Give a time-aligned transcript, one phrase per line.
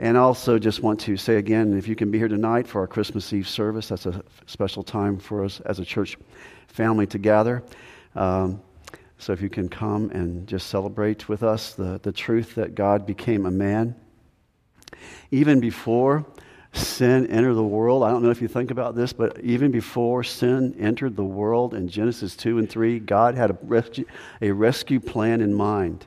[0.00, 2.86] And also, just want to say again if you can be here tonight for our
[2.86, 6.16] Christmas Eve service, that's a special time for us as a church
[6.68, 7.62] family to gather.
[8.14, 8.62] Um,
[9.18, 13.04] so, if you can come and just celebrate with us the, the truth that God
[13.04, 13.94] became a man.
[15.32, 16.24] Even before
[16.72, 20.24] sin entered the world, I don't know if you think about this, but even before
[20.24, 24.04] sin entered the world in Genesis 2 and 3, God had a
[24.40, 26.06] a rescue plan in mind.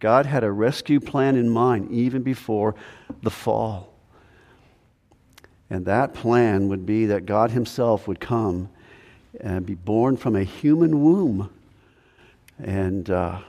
[0.00, 2.74] God had a rescue plan in mind even before
[3.22, 3.92] the fall.
[5.70, 8.68] And that plan would be that God Himself would come
[9.40, 11.50] and be born from a human womb
[12.58, 13.40] and uh,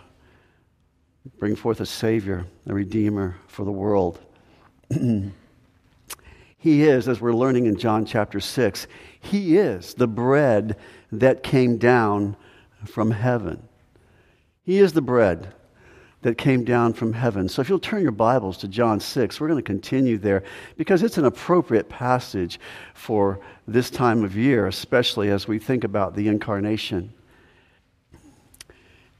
[1.37, 4.19] bring forth a Savior, a Redeemer for the world.
[6.57, 8.87] he is, as we're learning in John chapter 6,
[9.19, 10.77] He is the bread
[11.11, 12.35] that came down
[12.85, 13.63] from heaven.
[14.63, 15.53] He is the bread
[16.21, 17.47] that came down from heaven.
[17.47, 20.43] So if you'll turn your Bibles to John 6, we're going to continue there
[20.75, 22.59] because it's an appropriate passage
[22.93, 27.13] for this time of year, especially as we think about the incarnation.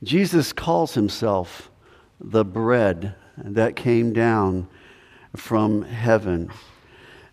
[0.03, 1.72] Jesus calls himself
[2.19, 4.67] the bread that came down
[5.36, 6.52] from heaven.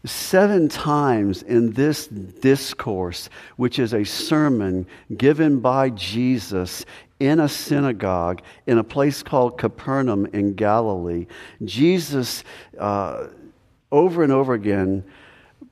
[0.05, 4.87] Seven times in this discourse, which is a sermon
[5.17, 6.85] given by Jesus
[7.19, 11.27] in a synagogue in a place called Capernaum in Galilee,
[11.65, 12.45] Jesus,
[12.79, 13.29] uh,
[13.91, 15.05] over and over again,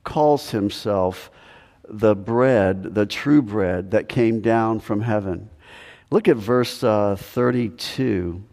[0.03, 1.29] calls himself
[1.87, 5.49] the bread, the true bread that came down from heaven.
[6.09, 8.43] Look at verse uh, 32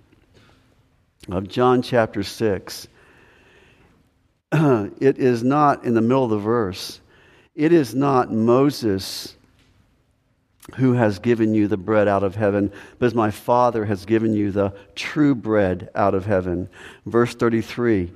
[1.30, 2.88] of John chapter 6.
[4.52, 7.00] it is not in the middle of the verse,
[7.54, 9.36] it is not Moses
[10.76, 14.32] who has given you the bread out of heaven, but as my Father has given
[14.32, 16.68] you the true bread out of heaven.
[17.04, 18.12] Verse 33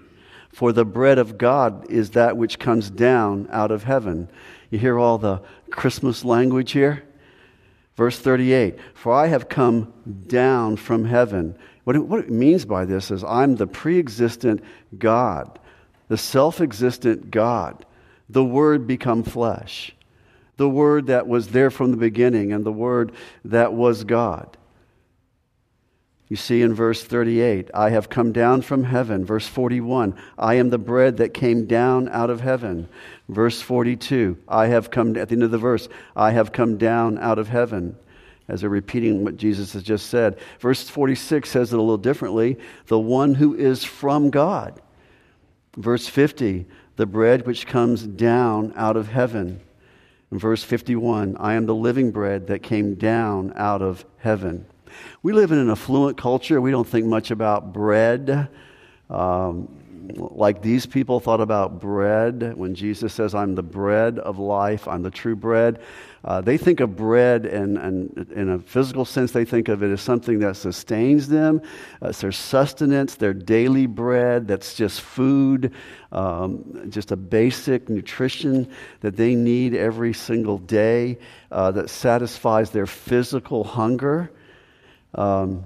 [0.50, 4.28] For the bread of God is that which comes down out of heaven.
[4.70, 7.02] You hear all the Christmas language here?
[7.96, 9.92] Verse 38 For I have come
[10.26, 11.56] down from heaven.
[11.84, 14.62] What it, what it means by this is I'm the pre existent
[14.96, 15.58] God,
[16.08, 17.84] the self existent God,
[18.28, 19.95] the Word become flesh
[20.56, 23.12] the Word that was there from the beginning and the Word
[23.44, 24.56] that was God.
[26.28, 29.24] You see in verse 38, I have come down from heaven.
[29.24, 32.88] Verse 41, I am the bread that came down out of heaven.
[33.28, 37.18] Verse 42, I have come, at the end of the verse, I have come down
[37.18, 37.96] out of heaven.
[38.48, 40.38] As they're repeating what Jesus has just said.
[40.60, 44.80] Verse 46 says it a little differently the one who is from God.
[45.76, 49.60] Verse 50, the bread which comes down out of heaven.
[50.32, 54.66] In verse 51, I am the living bread that came down out of heaven.
[55.22, 56.60] We live in an affluent culture.
[56.60, 58.48] We don't think much about bread.
[59.08, 59.75] Um,
[60.14, 65.02] like these people thought about bread when Jesus says, I'm the bread of life, I'm
[65.02, 65.80] the true bread.
[66.24, 69.92] Uh, they think of bread and, and in a physical sense, they think of it
[69.92, 71.62] as something that sustains them.
[72.02, 75.72] Uh, it's their sustenance, their daily bread, that's just food,
[76.10, 78.68] um, just a basic nutrition
[79.00, 81.18] that they need every single day
[81.52, 84.32] uh, that satisfies their physical hunger.
[85.14, 85.64] Um,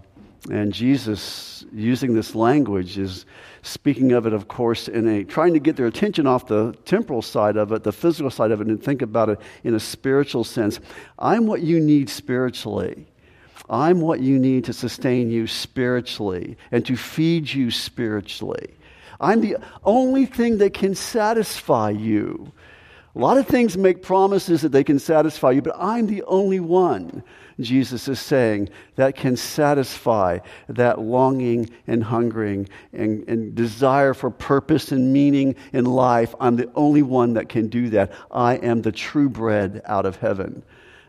[0.48, 3.26] and Jesus, using this language, is
[3.62, 7.20] speaking of it, of course, in a trying to get their attention off the temporal
[7.20, 10.44] side of it, the physical side of it, and think about it in a spiritual
[10.44, 10.80] sense.
[11.18, 13.06] I'm what you need spiritually.
[13.68, 18.74] I'm what you need to sustain you spiritually and to feed you spiritually.
[19.20, 22.50] I'm the only thing that can satisfy you.
[23.14, 26.60] A lot of things make promises that they can satisfy you, but I'm the only
[26.60, 27.22] one
[27.62, 30.38] Jesus is saying, that can satisfy
[30.68, 36.34] that longing and hungering and, and desire for purpose and meaning in life.
[36.40, 38.12] I'm the only one that can do that.
[38.30, 40.62] I am the true bread out of heaven.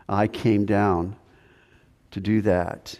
[0.08, 1.16] I came down
[2.10, 2.98] to do that.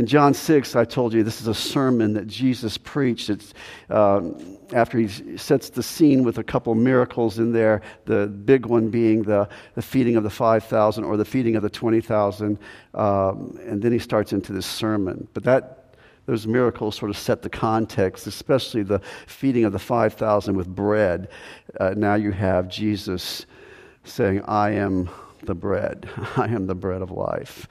[0.00, 3.28] In John 6, I told you this is a sermon that Jesus preached.
[3.28, 3.52] It's
[3.90, 8.88] um, after he sets the scene with a couple miracles in there, the big one
[8.88, 12.58] being the, the feeding of the 5,000 or the feeding of the 20,000.
[12.94, 15.28] Um, and then he starts into this sermon.
[15.34, 20.56] But that, those miracles sort of set the context, especially the feeding of the 5,000
[20.56, 21.28] with bread.
[21.78, 23.44] Uh, now you have Jesus
[24.04, 25.10] saying, I am
[25.42, 26.08] the bread,
[26.38, 27.68] I am the bread of life.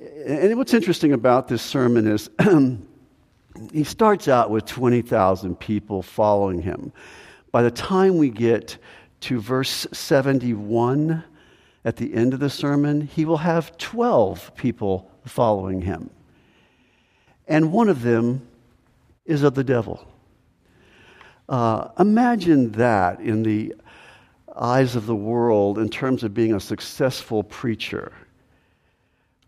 [0.00, 2.30] And what's interesting about this sermon is
[3.72, 6.92] he starts out with 20,000 people following him.
[7.50, 8.78] By the time we get
[9.20, 11.24] to verse 71
[11.84, 16.10] at the end of the sermon, he will have 12 people following him.
[17.48, 18.46] And one of them
[19.24, 20.06] is of the devil.
[21.48, 23.74] Uh, imagine that in the
[24.54, 28.12] eyes of the world in terms of being a successful preacher.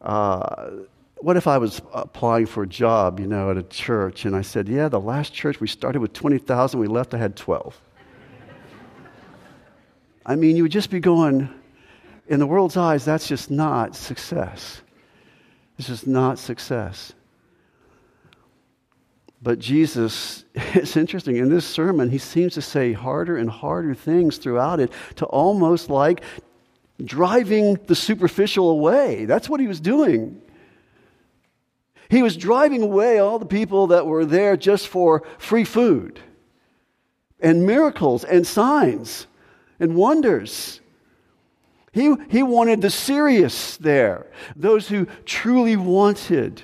[0.00, 0.70] Uh,
[1.19, 4.43] what if I was applying for a job, you know, at a church, and I
[4.43, 7.81] said, "Yeah, the last church we started with twenty thousand, we left, I had 12.
[10.26, 11.49] I mean, you would just be going,
[12.29, 14.81] in the world's eyes, that's just not success.
[15.79, 17.12] It's just not success.
[19.43, 24.37] But Jesus, it's interesting, in this sermon, he seems to say harder and harder things
[24.37, 26.23] throughout it to almost like
[27.00, 29.25] driving the superficial away.
[29.25, 30.41] That's what he was doing.
[32.08, 36.20] He was driving away all the people that were there just for free food
[37.41, 39.26] and miracles and signs
[39.79, 40.81] and wonders.
[41.93, 46.62] He, he wanted the serious there, those who truly wanted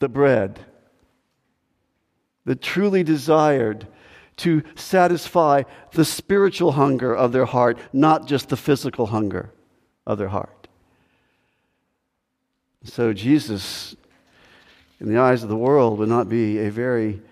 [0.00, 0.60] the bread
[2.44, 3.86] that truly desired
[4.36, 9.50] to satisfy the spiritual hunger of their heart, not just the physical hunger
[10.06, 10.68] of their heart.
[12.84, 13.96] So, Jesus,
[15.00, 17.22] in the eyes of the world, would not be a very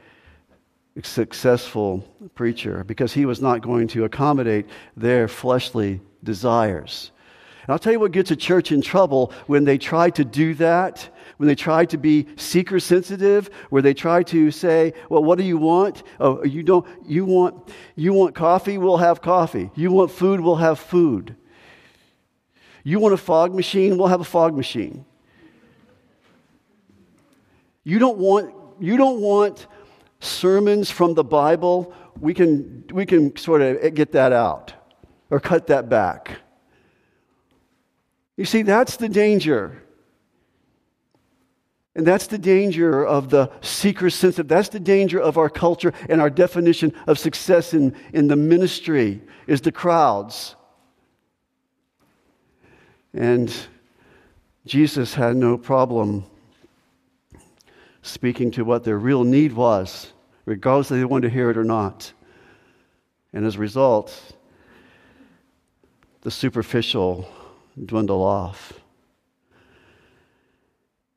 [1.02, 2.04] successful
[2.34, 4.66] preacher because he was not going to accommodate
[4.96, 7.10] their fleshly desires.
[7.62, 10.54] And I'll tell you what gets a church in trouble when they try to do
[10.54, 11.10] that
[11.42, 15.42] when they try to be seeker sensitive, where they try to say, well, what do
[15.42, 16.04] you want?
[16.20, 18.78] Oh, you don't, you want, you want coffee?
[18.78, 19.68] We'll have coffee.
[19.74, 20.40] You want food?
[20.40, 21.34] We'll have food.
[22.84, 23.98] You want a fog machine?
[23.98, 25.04] We'll have a fog machine.
[27.82, 29.66] You don't want, you don't want
[30.20, 31.92] sermons from the Bible?
[32.20, 34.74] We can, we can sort of get that out
[35.28, 36.41] or cut that back.
[38.42, 39.80] You see, that's the danger.
[41.94, 44.48] And that's the danger of the seeker sensitive.
[44.48, 49.22] That's the danger of our culture and our definition of success in, in the ministry
[49.46, 50.56] is the crowds.
[53.14, 53.54] And
[54.66, 56.24] Jesus had no problem
[58.02, 60.12] speaking to what their real need was,
[60.46, 62.12] regardless if they wanted to hear it or not.
[63.32, 64.20] And as a result,
[66.22, 67.28] the superficial
[67.82, 68.72] dwindle off.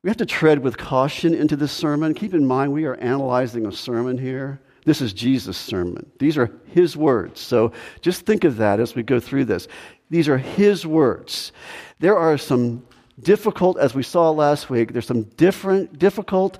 [0.02, 2.14] We have to tread with caution into this sermon.
[2.14, 4.60] Keep in mind, we are analyzing a sermon here.
[4.84, 6.08] This is Jesus' sermon.
[6.20, 7.40] These are his words.
[7.40, 7.72] So
[8.02, 9.66] just think of that as we go through this.
[10.08, 11.50] These are his words.
[11.98, 12.86] There are some
[13.20, 16.58] difficult, as we saw last week, there's some different, difficult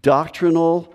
[0.00, 0.92] doctrinal,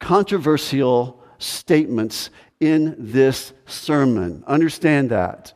[0.00, 2.28] controversial statements
[2.60, 4.44] in this sermon.
[4.46, 5.54] Understand that.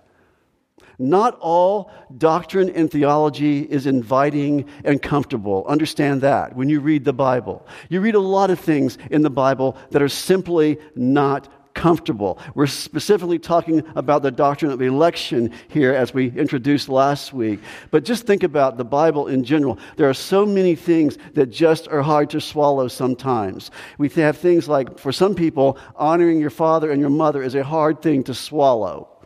[0.99, 5.65] Not all doctrine and theology is inviting and comfortable.
[5.69, 7.65] Understand that when you read the Bible.
[7.89, 12.41] You read a lot of things in the Bible that are simply not comfortable.
[12.57, 17.61] We're specifically talking about the doctrine of election here as we introduced last week.
[17.93, 19.79] But just think about the Bible in general.
[19.97, 23.71] There are so many things that just are hard to swallow sometimes.
[23.97, 27.63] We have things like, for some people, honoring your father and your mother is a
[27.63, 29.18] hard thing to swallow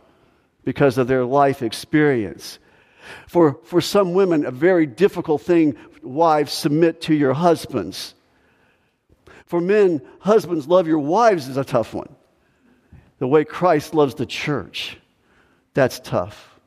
[0.63, 2.59] because of their life experience.
[3.27, 8.15] For, for some women, a very difficult thing, wives, submit to your husbands.
[9.45, 12.15] For men, husbands, love your wives is a tough one.
[13.19, 14.97] The way Christ loves the church,
[15.73, 16.59] that's tough.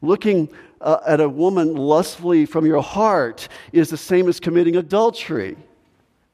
[0.00, 0.48] Looking
[0.80, 5.56] uh, at a woman lustfully from your heart is the same as committing adultery,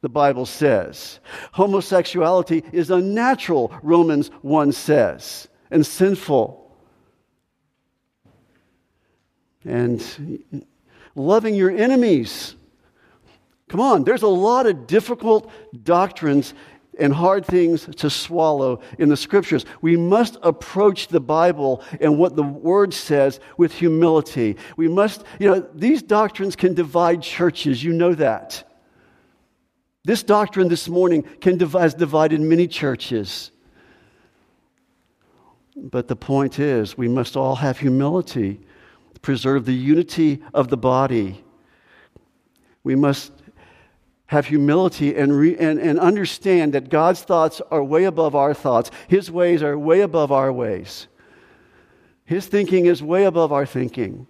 [0.00, 1.20] the Bible says.
[1.52, 6.76] Homosexuality is unnatural, Romans 1 says and sinful.
[9.64, 10.42] And
[11.14, 12.54] loving your enemies.
[13.68, 15.50] Come on, there's a lot of difficult
[15.82, 16.54] doctrines
[16.98, 19.64] and hard things to swallow in the scriptures.
[19.80, 24.56] We must approach the Bible and what the word says with humility.
[24.76, 27.84] We must, you know, these doctrines can divide churches.
[27.84, 28.64] You know that.
[30.04, 33.50] This doctrine this morning can divide, has divided many churches.
[35.80, 38.60] But the point is, we must all have humility,
[39.22, 41.44] preserve the unity of the body.
[42.82, 43.32] We must
[44.26, 48.90] have humility and, re, and, and understand that God's thoughts are way above our thoughts,
[49.06, 51.06] His ways are way above our ways.
[52.24, 54.26] His thinking is way above our thinking.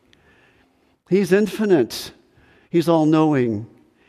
[1.09, 2.13] He's infinite,
[2.71, 3.67] He's all knowing.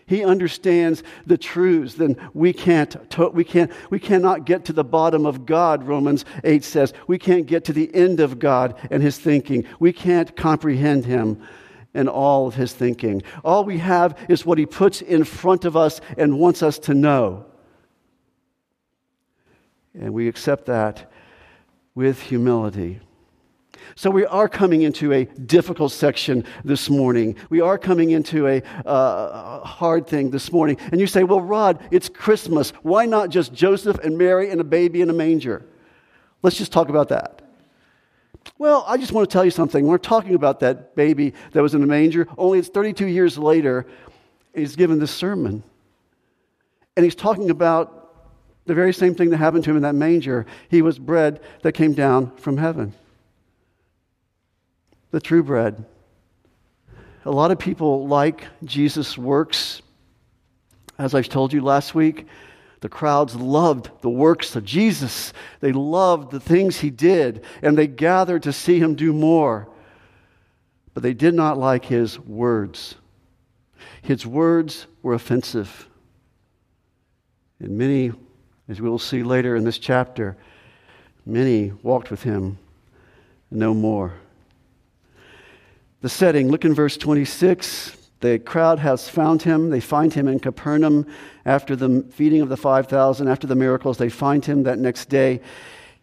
[0.09, 2.95] He understands the truths, then we can't,
[3.31, 6.93] we can't, we cannot get to the bottom of God, Romans 8 says.
[7.05, 9.65] We can't get to the end of God and his thinking.
[9.79, 11.39] We can't comprehend him
[11.93, 13.21] and all of his thinking.
[13.45, 16.95] All we have is what he puts in front of us and wants us to
[16.95, 17.45] know.
[19.93, 21.11] And we accept that
[21.93, 22.99] with humility.
[23.95, 27.35] So, we are coming into a difficult section this morning.
[27.49, 30.77] We are coming into a uh, hard thing this morning.
[30.91, 32.71] And you say, Well, Rod, it's Christmas.
[32.81, 35.65] Why not just Joseph and Mary and a baby in a manger?
[36.41, 37.41] Let's just talk about that.
[38.57, 39.85] Well, I just want to tell you something.
[39.85, 43.85] We're talking about that baby that was in the manger, only it's 32 years later,
[44.53, 45.63] he's given this sermon.
[46.95, 47.99] And he's talking about
[48.65, 50.45] the very same thing that happened to him in that manger.
[50.69, 52.93] He was bread that came down from heaven.
[55.11, 55.85] The true bread.
[57.25, 59.81] A lot of people like Jesus' works.
[60.97, 62.27] As I've told you last week,
[62.81, 65.33] the crowds loved the works of Jesus.
[65.59, 69.67] They loved the things he did, and they gathered to see him do more.
[70.93, 72.95] But they did not like his words.
[74.01, 75.87] His words were offensive.
[77.59, 78.11] And many,
[78.69, 80.37] as we will see later in this chapter,
[81.25, 82.57] many walked with him
[83.51, 84.13] no more.
[86.01, 87.97] The setting, look in verse 26.
[88.21, 89.69] The crowd has found him.
[89.69, 91.05] They find him in Capernaum
[91.45, 93.97] after the feeding of the 5,000, after the miracles.
[93.97, 95.41] They find him that next day.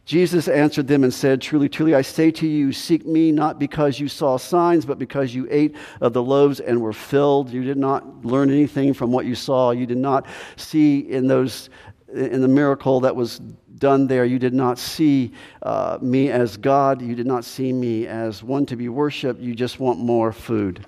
[0.05, 3.99] Jesus answered them and said, Truly, truly, I say to you, seek me not because
[3.99, 7.51] you saw signs, but because you ate of the loaves and were filled.
[7.51, 9.73] You did not learn anything from what you saw.
[9.73, 10.27] You did not
[10.57, 11.71] see in those
[12.13, 13.39] in the miracle that was
[13.79, 14.25] done there.
[14.25, 15.33] You did not see
[15.63, 17.03] uh, me as God.
[17.03, 19.41] You did not see me as one to be worshiped.
[19.41, 20.87] You just want more food.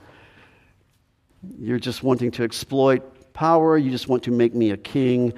[1.58, 3.76] You're just wanting to exploit power.
[3.78, 5.32] You just want to make me a king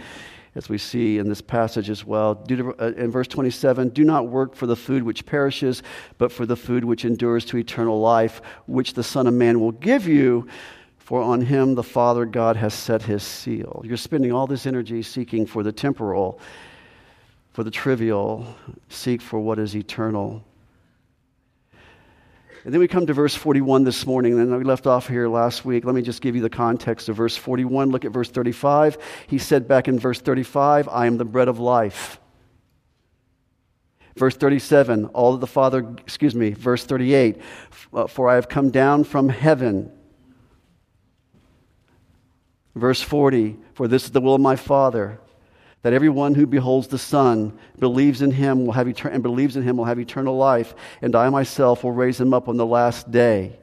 [0.55, 2.45] as we see in this passage as well.
[2.51, 5.83] Uh, in verse 27, do not work for the food which perishes,
[6.19, 9.73] but for the food which endures to eternal life, which the Son of Man will
[9.73, 10.49] give you.
[11.11, 13.83] For on him the Father God has set his seal.
[13.85, 16.39] You're spending all this energy seeking for the temporal,
[17.53, 18.47] for the trivial,
[18.91, 20.45] seek for what is eternal.
[22.65, 25.65] And then we come to verse 41 this morning, and we left off here last
[25.65, 25.85] week.
[25.85, 27.91] Let me just give you the context of verse 41.
[27.91, 28.97] Look at verse 35.
[29.27, 32.21] He said back in verse 35, I am the bread of life.
[34.15, 37.43] Verse 37, all that the Father, excuse me, verse 38,
[37.95, 39.91] uh, for I have come down from heaven.
[42.75, 45.21] Verse 40, for this is the will of my Father
[45.83, 49.63] that everyone who beholds the Son believes in him will have etern- and believes in
[49.63, 53.11] him will have eternal life, and I myself will raise him up on the last
[53.11, 53.59] day.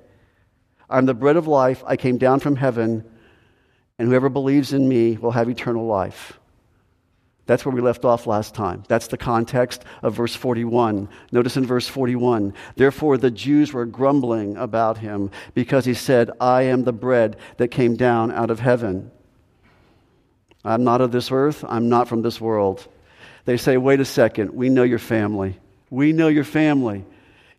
[0.89, 1.83] I'm the bread of life.
[1.85, 3.03] I came down from heaven,
[3.99, 6.36] and whoever believes in me will have eternal life.
[7.47, 8.83] That's where we left off last time.
[8.87, 11.09] That's the context of verse 41.
[11.31, 16.63] Notice in verse 41 Therefore, the Jews were grumbling about him because he said, I
[16.63, 19.11] am the bread that came down out of heaven.
[20.63, 21.63] I'm not of this earth.
[21.67, 22.85] I'm not from this world.
[23.45, 24.51] They say, wait a second.
[24.51, 25.57] We know your family.
[25.89, 27.05] We know your family.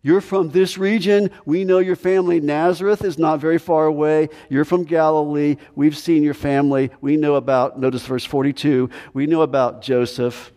[0.01, 1.29] You're from this region.
[1.45, 2.39] We know your family.
[2.39, 4.29] Nazareth is not very far away.
[4.49, 5.57] You're from Galilee.
[5.75, 6.89] We've seen your family.
[7.01, 10.53] We know about, notice verse 42, we know about Joseph,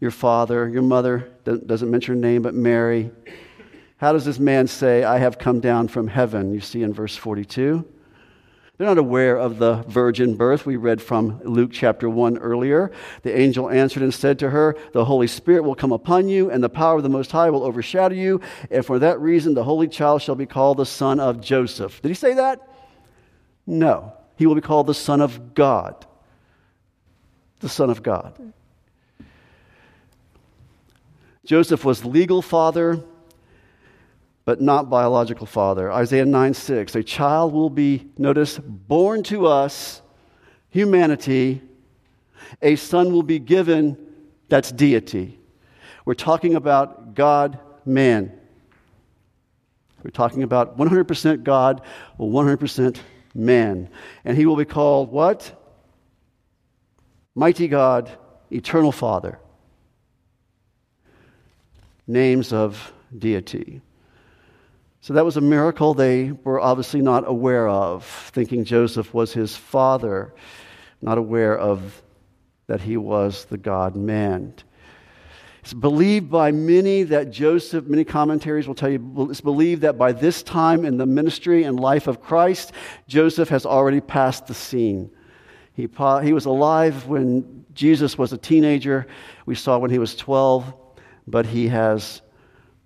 [0.00, 3.10] your father, your mother, doesn't mention her name, but Mary.
[3.98, 6.54] How does this man say, I have come down from heaven?
[6.54, 7.84] You see in verse 42.
[8.80, 10.64] They're not aware of the virgin birth.
[10.64, 12.90] We read from Luke chapter 1 earlier.
[13.20, 16.64] The angel answered and said to her, The Holy Spirit will come upon you, and
[16.64, 18.40] the power of the Most High will overshadow you.
[18.70, 22.00] And for that reason, the Holy Child shall be called the Son of Joseph.
[22.00, 22.66] Did he say that?
[23.66, 24.14] No.
[24.36, 26.06] He will be called the Son of God.
[27.58, 28.32] The Son of God.
[31.44, 33.04] Joseph was legal father
[34.50, 35.92] but not biological father.
[35.92, 36.96] Isaiah 9 6.
[36.96, 40.02] A child will be, notice, born to us,
[40.70, 41.62] humanity.
[42.60, 43.96] A son will be given,
[44.48, 45.38] that's deity.
[46.04, 48.32] We're talking about God, man.
[50.02, 51.82] We're talking about 100% God,
[52.18, 52.96] 100%
[53.32, 53.88] man.
[54.24, 55.62] And he will be called what?
[57.36, 58.10] Mighty God,
[58.50, 59.38] Eternal Father.
[62.08, 63.80] Names of deity.
[65.02, 69.56] So that was a miracle they were obviously not aware of, thinking Joseph was his
[69.56, 70.34] father,
[71.00, 72.02] not aware of
[72.66, 74.52] that he was the God man.
[75.62, 80.12] It's believed by many that Joseph, many commentaries will tell you, it's believed that by
[80.12, 82.72] this time in the ministry and life of Christ,
[83.08, 85.10] Joseph has already passed the scene.
[85.72, 85.88] He,
[86.22, 89.06] he was alive when Jesus was a teenager.
[89.46, 90.74] We saw when he was 12,
[91.26, 92.20] but he has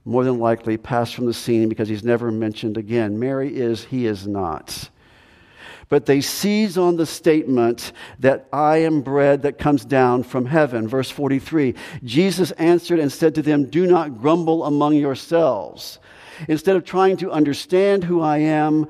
[0.05, 3.19] more than likely passed from the scene because he's never mentioned again.
[3.19, 4.91] Mary is, he is not.
[5.89, 10.89] but they seize on the statement that I am bread that comes down from heaven.
[10.89, 15.99] Verse 43 Jesus answered and said to them, Do not grumble among yourselves.
[16.49, 18.87] Instead of trying to understand who I am,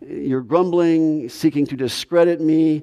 [0.00, 2.82] you're grumbling, seeking to discredit me.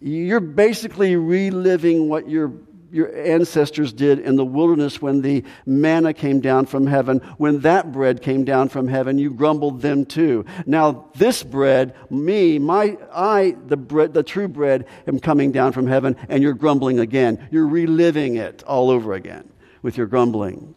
[0.00, 2.52] You're basically reliving what your,
[2.94, 7.18] your ancestors did in the wilderness when the manna came down from heaven.
[7.38, 10.44] When that bread came down from heaven, you grumbled them too.
[10.64, 15.88] Now, this bread, me, my, I, the bread, the true bread, am coming down from
[15.88, 17.48] heaven, and you're grumbling again.
[17.50, 19.50] You're reliving it all over again
[19.82, 20.74] with your grumbling.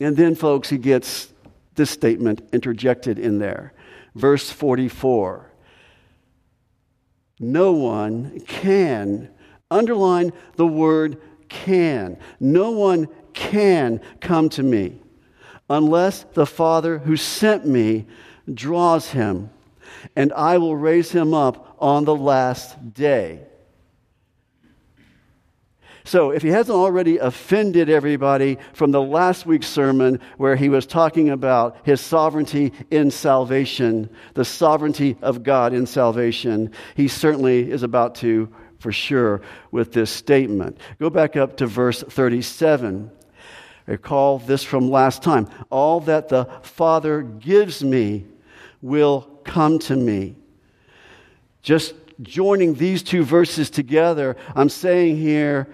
[0.00, 1.32] And then, folks, he gets
[1.74, 3.72] this statement interjected in there.
[4.14, 5.50] Verse 44
[7.38, 9.30] No one can,
[9.72, 12.18] underline the word can.
[12.38, 15.00] No one can come to me
[15.68, 18.06] unless the Father who sent me
[18.52, 19.50] draws him,
[20.16, 23.40] and I will raise him up on the last day.
[26.04, 30.84] So, if he hasn't already offended everybody from the last week's sermon where he was
[30.84, 37.84] talking about his sovereignty in salvation, the sovereignty of God in salvation, he certainly is
[37.84, 38.52] about to,
[38.82, 40.78] for sure, with this statement.
[40.98, 43.10] Go back up to verse 37.
[43.86, 45.48] Recall this from last time.
[45.70, 48.26] All that the Father gives me
[48.80, 50.34] will come to me.
[51.62, 55.68] Just joining these two verses together, I'm saying here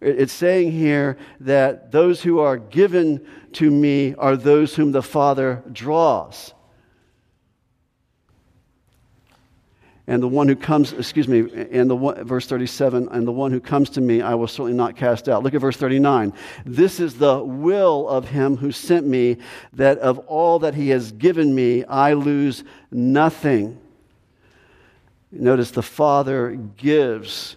[0.00, 5.62] it's saying here that those who are given to me are those whom the Father
[5.72, 6.54] draws.
[10.06, 11.40] And the one who comes, excuse me,
[11.70, 14.96] and the verse 37, and the one who comes to me I will certainly not
[14.96, 15.42] cast out.
[15.42, 16.32] Look at verse 39.
[16.64, 19.36] This is the will of him who sent me,
[19.74, 23.78] that of all that he has given me I lose nothing.
[25.32, 27.56] Notice the Father gives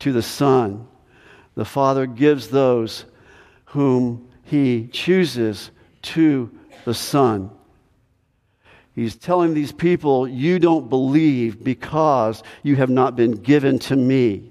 [0.00, 0.86] to the Son.
[1.54, 3.04] The Father gives those
[3.66, 5.70] whom He chooses
[6.02, 6.50] to
[6.84, 7.50] the Son.
[8.94, 14.50] He's telling these people, You don't believe because you have not been given to me.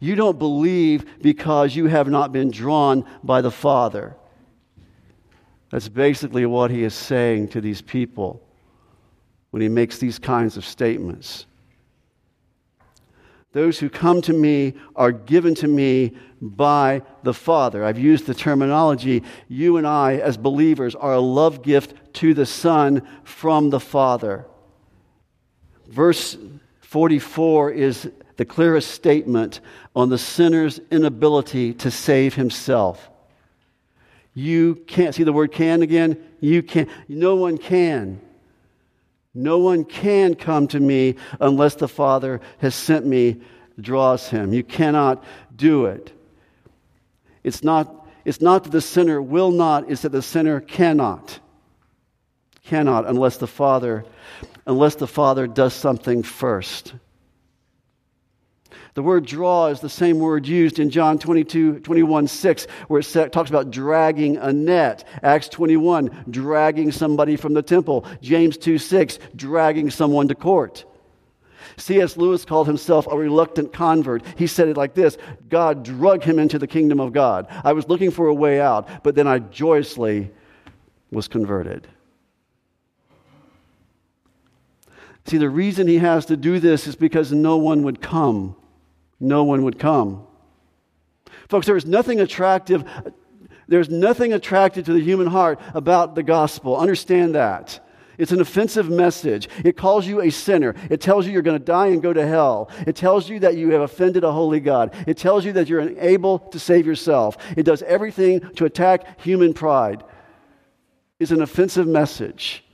[0.00, 4.16] You don't believe because you have not been drawn by the Father.
[5.70, 8.40] That's basically what he is saying to these people
[9.50, 11.46] when he makes these kinds of statements.
[13.52, 17.84] Those who come to me are given to me by the Father.
[17.84, 22.46] I've used the terminology you and I, as believers, are a love gift to the
[22.46, 24.46] Son from the Father.
[25.88, 26.36] Verse
[26.80, 29.60] 44 is the clearest statement
[29.94, 33.10] on the sinner's inability to save himself.
[34.34, 36.22] You can't see the word can again?
[36.40, 36.88] You can't.
[37.08, 38.20] No one can.
[39.34, 43.40] No one can come to me unless the Father has sent me,
[43.80, 44.52] draws him.
[44.52, 45.24] You cannot
[45.54, 46.12] do it.
[47.42, 51.40] It's not, it's not that the sinner will not, it's that the sinner cannot.
[52.64, 54.04] Cannot unless the Father,
[54.66, 56.94] unless the Father does something first.
[58.94, 63.32] The word draw is the same word used in John 22, 21, 6, where it
[63.32, 65.06] talks about dragging a net.
[65.22, 68.06] Acts 21, dragging somebody from the temple.
[68.22, 70.84] James 2, 6, dragging someone to court.
[71.76, 72.16] C.S.
[72.16, 74.24] Lewis called himself a reluctant convert.
[74.38, 77.46] He said it like this God drug him into the kingdom of God.
[77.64, 80.30] I was looking for a way out, but then I joyously
[81.10, 81.88] was converted.
[85.26, 88.56] See, the reason he has to do this is because no one would come
[89.24, 90.26] no one would come.
[91.48, 92.84] Folks, there is nothing attractive.
[93.66, 96.76] There's nothing attractive to the human heart about the gospel.
[96.76, 97.80] Understand that.
[98.16, 99.48] It's an offensive message.
[99.64, 100.74] It calls you a sinner.
[100.88, 102.70] It tells you you're going to die and go to hell.
[102.86, 104.94] It tells you that you have offended a holy God.
[105.08, 107.36] It tells you that you're unable to save yourself.
[107.56, 110.04] It does everything to attack human pride.
[111.18, 112.64] It's an offensive message.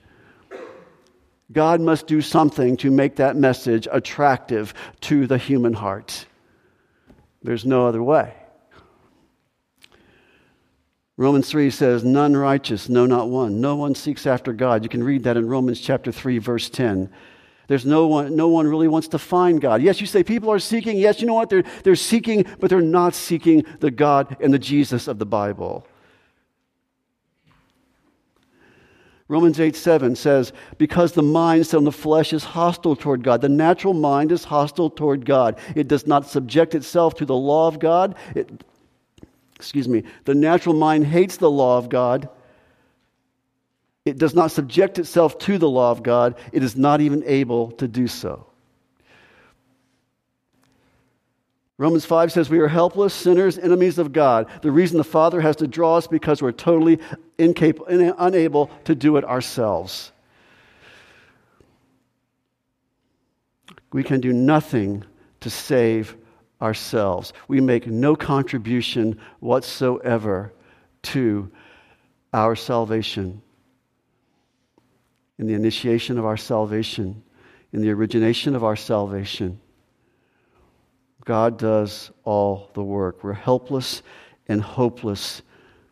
[1.52, 6.26] God must do something to make that message attractive to the human heart.
[7.42, 8.34] There's no other way.
[11.16, 13.60] Romans 3 says, None righteous, no, not one.
[13.60, 14.82] No one seeks after God.
[14.82, 17.10] You can read that in Romans chapter 3, verse 10.
[17.66, 19.82] There's no one, no one really wants to find God.
[19.82, 20.96] Yes, you say people are seeking.
[20.96, 21.50] Yes, you know what?
[21.50, 25.86] They're, they're seeking, but they're not seeking the God and the Jesus of the Bible.
[29.30, 33.40] Romans 8 7 says, Because the mind set on the flesh is hostile toward God.
[33.40, 35.58] The natural mind is hostile toward God.
[35.74, 38.16] It does not subject itself to the law of God.
[38.34, 38.64] It,
[39.54, 40.02] excuse me.
[40.24, 42.28] The natural mind hates the law of God
[44.04, 47.70] it does not subject itself to the law of God, it is not even able
[47.72, 48.46] to do so.
[51.80, 54.50] Romans 5 says we are helpless, sinners, enemies of God.
[54.60, 56.98] The reason the Father has to draw us because we're totally
[57.38, 57.86] incapable,
[58.18, 60.12] unable to do it ourselves.
[63.94, 65.04] We can do nothing
[65.40, 66.18] to save
[66.60, 67.32] ourselves.
[67.48, 70.52] We make no contribution whatsoever
[71.04, 71.50] to
[72.34, 73.40] our salvation.
[75.38, 77.22] In the initiation of our salvation,
[77.72, 79.58] in the origination of our salvation,
[81.24, 83.22] God does all the work.
[83.22, 84.02] We're helpless
[84.48, 85.42] and hopeless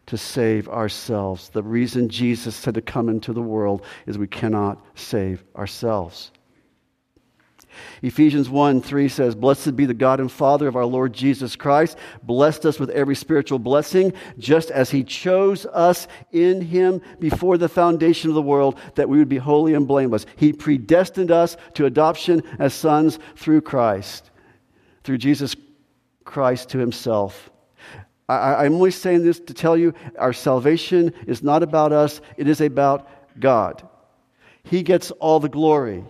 [0.07, 1.51] to save ourselves.
[1.51, 6.33] The reason Jesus had to come into the world is we cannot save ourselves.
[8.03, 11.99] Ephesians 1 3 says, Blessed be the God and Father of our Lord Jesus Christ,
[12.23, 17.69] blessed us with every spiritual blessing, just as He chose us in Him before the
[17.69, 20.27] foundation of the world, that we would be holy and blameless.
[20.37, 24.31] He predestined us to adoption as sons through Christ
[25.09, 25.57] through Jesus
[26.27, 27.51] Christ to himself.
[28.29, 32.47] I, am only saying this to tell you our salvation is not about us, it
[32.47, 33.09] is about
[33.41, 33.89] God.
[34.65, 36.05] He gets all the glory.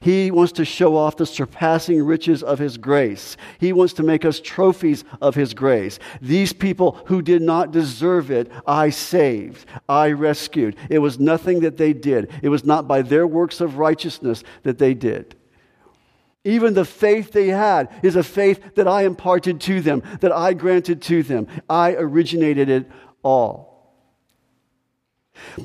[0.00, 3.36] He wants to show off the surpassing riches of His grace.
[3.58, 5.98] He wants to make us trophies of His grace.
[6.22, 10.76] These people who did not deserve it, I saved, I rescued.
[10.88, 14.78] It was nothing that they did, it was not by their works of righteousness that
[14.78, 15.36] they did.
[16.44, 20.54] Even the faith they had is a faith that I imparted to them, that I
[20.54, 21.46] granted to them.
[21.68, 22.90] I originated it
[23.22, 23.94] all.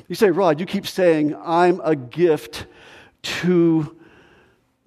[0.08, 2.66] You say, Rod, you keep saying, I'm a gift
[3.22, 3.95] to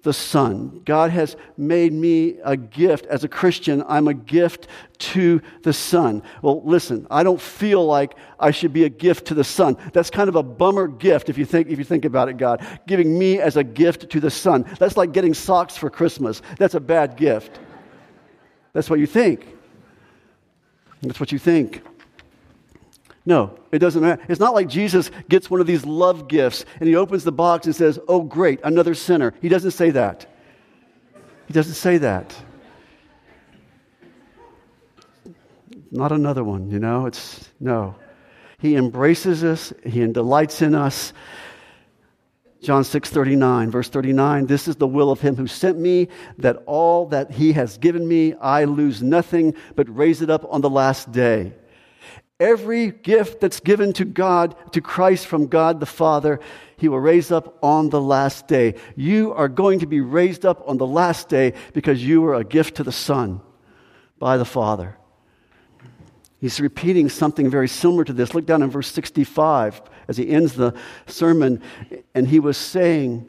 [0.02, 0.80] the Son.
[0.84, 3.06] God has made me a gift.
[3.06, 4.66] As a Christian, I'm a gift
[4.98, 6.22] to the Son.
[6.42, 9.76] Well, listen, I don't feel like I should be a gift to the Son.
[9.92, 12.66] That's kind of a bummer gift if you think, if you think about it, God.
[12.86, 14.64] Giving me as a gift to the Son.
[14.78, 16.40] That's like getting socks for Christmas.
[16.58, 17.60] That's a bad gift.
[18.72, 19.46] That's what you think.
[21.02, 21.82] That's what you think.
[23.26, 24.22] No, it doesn't matter.
[24.28, 27.66] It's not like Jesus gets one of these love gifts and he opens the box
[27.66, 29.34] and says, Oh, great, another sinner.
[29.42, 30.26] He doesn't say that.
[31.46, 32.34] He doesn't say that.
[35.90, 37.06] Not another one, you know?
[37.06, 37.96] It's no.
[38.58, 41.12] He embraces us, he delights in us.
[42.62, 46.62] John 6 39, verse 39, this is the will of him who sent me, that
[46.66, 50.68] all that he has given me I lose nothing, but raise it up on the
[50.68, 51.54] last day.
[52.40, 56.40] Every gift that's given to God, to Christ from God the Father,
[56.78, 58.76] He will raise up on the last day.
[58.96, 62.44] You are going to be raised up on the last day because you are a
[62.44, 63.42] gift to the Son
[64.18, 64.96] by the Father.
[66.40, 68.34] He's repeating something very similar to this.
[68.34, 70.74] Look down in verse 65 as he ends the
[71.06, 71.62] sermon,
[72.14, 73.28] and he was saying,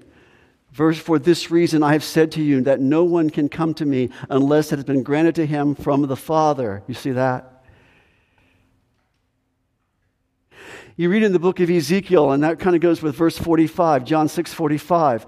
[0.71, 3.85] Verse, for this reason I have said to you that no one can come to
[3.85, 6.81] me unless it has been granted to him from the Father.
[6.87, 7.50] You see that?
[11.01, 14.05] You read in the book of Ezekiel, and that kind of goes with verse 45,
[14.05, 15.25] John 6 45.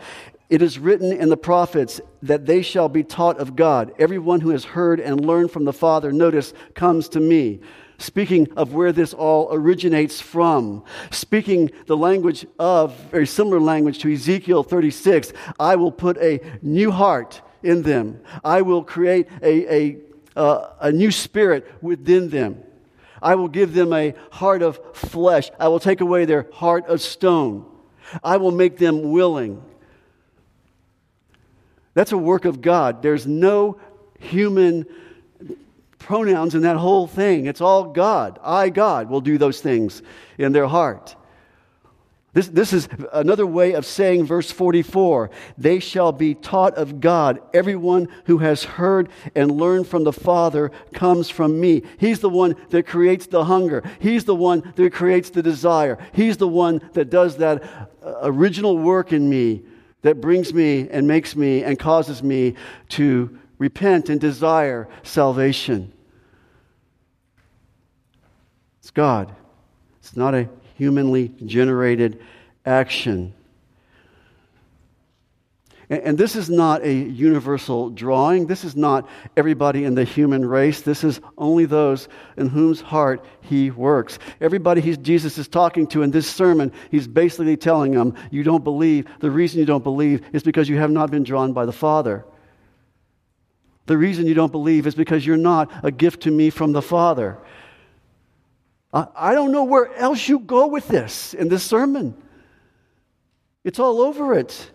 [0.48, 3.92] It is written in the prophets that they shall be taught of God.
[3.98, 7.60] Everyone who has heard and learned from the Father, notice, comes to me.
[7.98, 14.14] Speaking of where this all originates from, speaking the language of, very similar language to
[14.14, 18.22] Ezekiel 36, I will put a new heart in them.
[18.44, 19.98] I will create a, a,
[20.36, 22.64] uh, a new spirit within them.
[23.24, 25.50] I will give them a heart of flesh.
[25.60, 27.66] I will take away their heart of stone.
[28.24, 29.64] I will make them willing.
[31.94, 33.02] That's a work of God.
[33.02, 33.80] There's no
[34.20, 34.86] human
[36.00, 37.46] pronouns in that whole thing.
[37.46, 38.40] It's all God.
[38.44, 40.02] I, God, will do those things
[40.38, 41.16] in their heart.
[42.34, 47.40] This, this is another way of saying verse 44 they shall be taught of God.
[47.54, 51.84] Everyone who has heard and learned from the Father comes from me.
[52.00, 56.38] He's the one that creates the hunger, He's the one that creates the desire, He's
[56.38, 57.64] the one that does that
[58.04, 59.62] uh, original work in me
[60.02, 62.56] that brings me and makes me and causes me
[62.90, 65.94] to repent and desire salvation.
[68.80, 69.34] It's God,
[70.00, 72.22] it's not a humanly generated
[72.66, 73.34] action.
[75.90, 78.48] And, this is not a universal drawing.
[78.48, 80.82] This is not everybody in the human race.
[80.82, 82.08] This is only those
[82.38, 84.18] in whose heart he works.
[84.40, 89.08] Everybody Jesus is talking to in this sermon, he's basically telling them, You don't believe.
[89.20, 92.26] The reason you don't believe is because you have not been drawn by the Father.
[93.86, 96.82] The reason you don't believe is because you're not a gift to me from the
[96.82, 97.38] Father.
[98.94, 102.16] I don't know where else you go with this in this sermon.
[103.64, 104.70] It's all over it.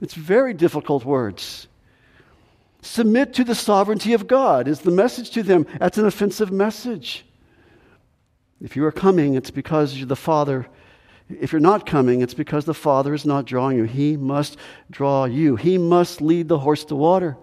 [0.00, 1.68] It's very difficult words.
[2.80, 5.66] Submit to the sovereignty of God is the message to them.
[5.78, 7.24] That's an offensive message.
[8.60, 10.66] If you are coming, it's because the Father.
[11.28, 13.84] If you're not coming, it's because the Father is not drawing you.
[13.84, 14.56] He must
[14.90, 17.36] draw you, He must lead the horse to water.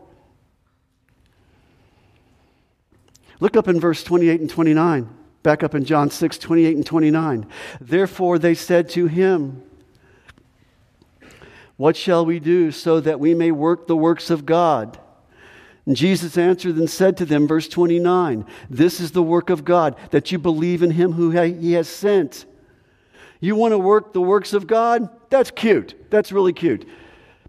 [3.39, 5.09] Look up in verse 28 and 29.
[5.41, 7.45] Back up in John 6, 28 and 29.
[7.79, 9.63] Therefore they said to him,
[11.77, 14.99] What shall we do so that we may work the works of God?
[15.85, 19.95] And Jesus answered and said to them, verse 29, This is the work of God,
[20.11, 22.45] that you believe in him who he has sent.
[23.39, 25.09] You want to work the works of God?
[25.29, 25.95] That's cute.
[26.09, 26.87] That's really cute.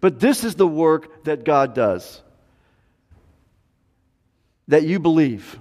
[0.00, 2.22] But this is the work that God does
[4.68, 5.58] that you believe.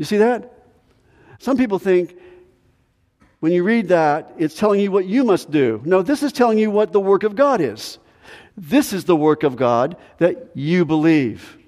[0.00, 0.50] You see that?
[1.40, 2.16] Some people think
[3.40, 5.82] when you read that, it's telling you what you must do.
[5.84, 7.98] No, this is telling you what the work of God is.
[8.56, 11.58] This is the work of God that you believe.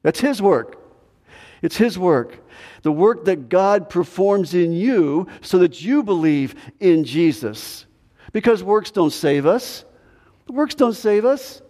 [0.00, 0.80] That's His work.
[1.60, 2.38] It's His work.
[2.80, 7.84] The work that God performs in you so that you believe in Jesus.
[8.32, 9.84] Because works don't save us.
[10.48, 11.60] Works don't save us.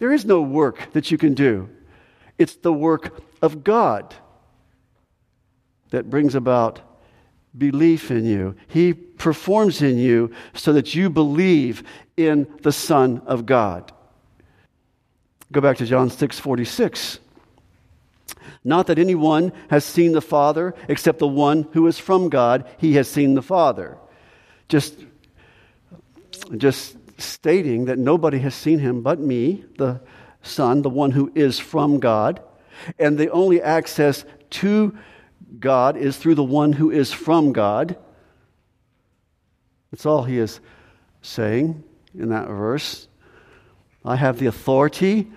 [0.00, 1.70] There is no work that you can do,
[2.36, 4.12] it's the work of God
[5.90, 6.80] that brings about
[7.56, 8.54] belief in you.
[8.68, 11.82] He performs in you so that you believe
[12.16, 13.92] in the Son of God.
[15.50, 17.20] Go back to John 6 46.
[18.64, 22.94] Not that anyone has seen the Father except the one who is from God, he
[22.94, 23.96] has seen the Father.
[24.68, 24.94] Just,
[26.56, 30.00] just stating that nobody has seen him but me, the
[30.42, 32.40] Son, the one who is from God.
[32.98, 34.96] And the only access to
[35.58, 37.96] God is through the one who is from God.
[39.90, 40.60] That's all he is
[41.22, 41.82] saying
[42.14, 43.08] in that verse.
[44.04, 45.28] I have the authority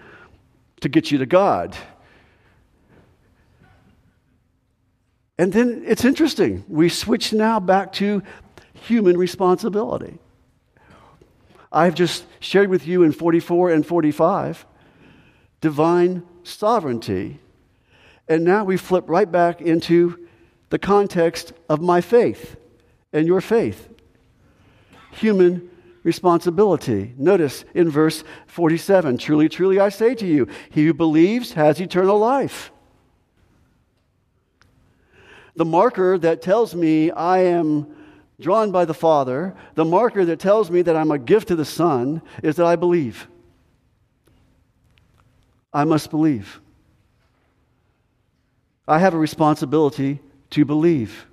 [0.81, 1.75] to get you to God.
[5.37, 6.63] And then it's interesting.
[6.67, 8.21] We switch now back to
[8.73, 10.19] human responsibility.
[11.71, 14.65] I've just shared with you in 44 and 45
[15.61, 17.39] divine sovereignty
[18.31, 20.25] and now we flip right back into
[20.69, 22.55] the context of my faith
[23.11, 23.89] and your faith.
[25.11, 25.69] Human
[26.03, 27.13] responsibility.
[27.17, 32.17] Notice in verse 47 Truly, truly, I say to you, he who believes has eternal
[32.17, 32.71] life.
[35.57, 37.93] The marker that tells me I am
[38.39, 41.65] drawn by the Father, the marker that tells me that I'm a gift to the
[41.65, 43.27] Son, is that I believe.
[45.73, 46.60] I must believe.
[48.91, 51.25] I have a responsibility to believe.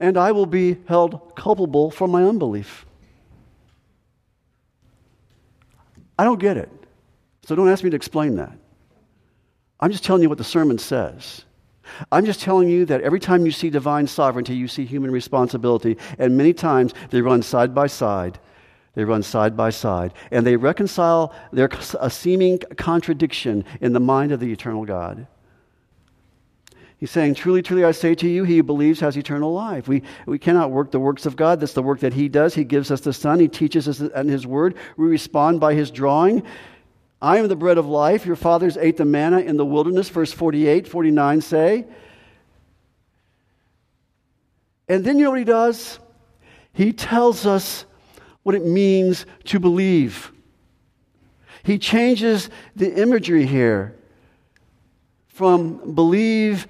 [0.00, 2.86] And I will be held culpable for my unbelief.
[6.18, 6.70] I don't get it.
[7.44, 8.56] So don't ask me to explain that.
[9.78, 11.44] I'm just telling you what the sermon says.
[12.10, 15.98] I'm just telling you that every time you see divine sovereignty, you see human responsibility.
[16.18, 18.38] And many times they run side by side
[18.94, 24.32] they run side by side, and they reconcile their, a seeming contradiction in the mind
[24.32, 25.26] of the eternal God.
[26.98, 29.88] He's saying, Truly, truly, I say to you, he who believes has eternal life.
[29.88, 31.58] We, we cannot work the works of God.
[31.58, 32.54] That's the work that he does.
[32.54, 34.76] He gives us the Son, he teaches us in his word.
[34.98, 36.42] We respond by his drawing.
[37.22, 38.26] I am the bread of life.
[38.26, 41.86] Your fathers ate the manna in the wilderness, verse 48, 49 say.
[44.88, 45.98] And then you know what he does?
[46.72, 47.84] He tells us
[48.50, 50.32] what it means to believe.
[51.62, 53.94] He changes the imagery here
[55.28, 56.66] from believe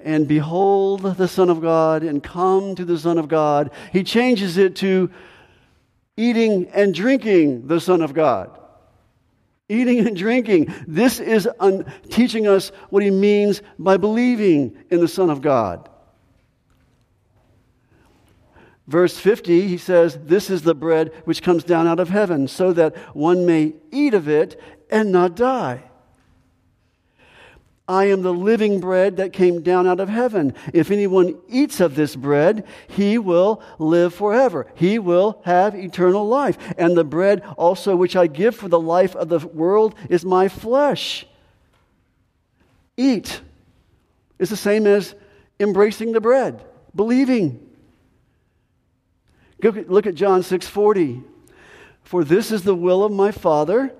[0.00, 3.72] and behold the Son of God and come to the Son of God.
[3.92, 5.10] He changes it to
[6.16, 8.56] eating and drinking the Son of God.
[9.68, 10.72] Eating and drinking.
[10.86, 15.87] This is un- teaching us what he means by believing in the Son of God.
[18.88, 22.72] Verse 50, he says, This is the bread which comes down out of heaven, so
[22.72, 24.58] that one may eat of it
[24.90, 25.82] and not die.
[27.86, 30.54] I am the living bread that came down out of heaven.
[30.72, 34.66] If anyone eats of this bread, he will live forever.
[34.74, 36.56] He will have eternal life.
[36.78, 40.48] And the bread also which I give for the life of the world is my
[40.48, 41.26] flesh.
[42.96, 43.40] Eat
[44.38, 45.14] is the same as
[45.60, 47.67] embracing the bread, believing.
[49.62, 51.22] Look at John 6:40.
[52.02, 53.92] For this is the will of my Father,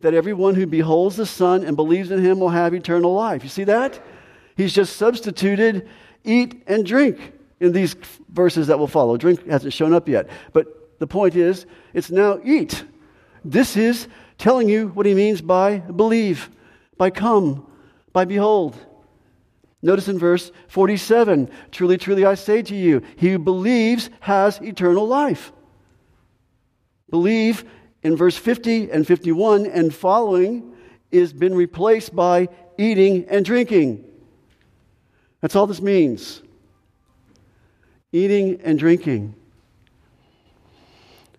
[0.00, 3.44] that everyone who beholds the Son and believes in him will have eternal life.
[3.44, 4.00] You see that?
[4.56, 5.88] He's just substituted
[6.24, 7.94] eat and drink in these
[8.28, 9.16] verses that will follow.
[9.16, 10.28] Drink hasn't shown up yet.
[10.52, 12.84] But the point is, it's now eat.
[13.44, 16.50] This is telling you what he means by believe,
[16.96, 17.66] by come,
[18.12, 18.76] by behold.
[19.82, 25.06] Notice in verse 47 Truly, truly, I say to you, he who believes has eternal
[25.06, 25.52] life.
[27.10, 27.64] Believe
[28.02, 30.74] in verse 50 and 51 and following
[31.10, 34.04] is been replaced by eating and drinking.
[35.40, 36.42] That's all this means.
[38.12, 39.34] Eating and drinking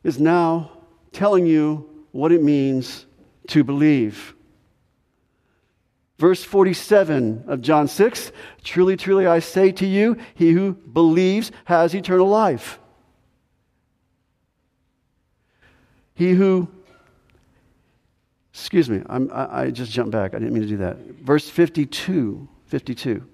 [0.03, 0.71] is now
[1.11, 3.05] telling you what it means
[3.47, 4.35] to believe.
[6.23, 8.31] Verse 47 of John 6
[8.63, 12.79] Truly, truly, I say to you, he who believes has eternal life.
[16.13, 16.69] He who,
[18.53, 20.33] excuse me, I, I just jumped back.
[20.33, 20.97] I didn't mean to do that.
[20.97, 22.47] Verse 52.
[22.67, 23.27] 52.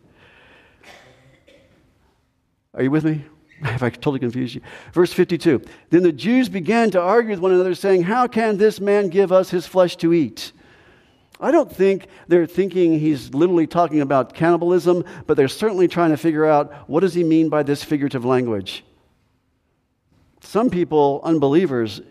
[2.74, 3.24] Are you with me?
[3.62, 4.62] Have I totally confused you?
[4.94, 5.62] Verse 52.
[5.92, 9.32] Then the Jews began to argue with one another, saying, How can this man give
[9.32, 10.54] us his flesh to eat?
[11.40, 16.18] I don't think they're thinking he's literally talking about cannibalism, but they're certainly trying to
[16.18, 18.84] figure out what does he mean by this figurative language.
[20.42, 22.02] Some people, unbelievers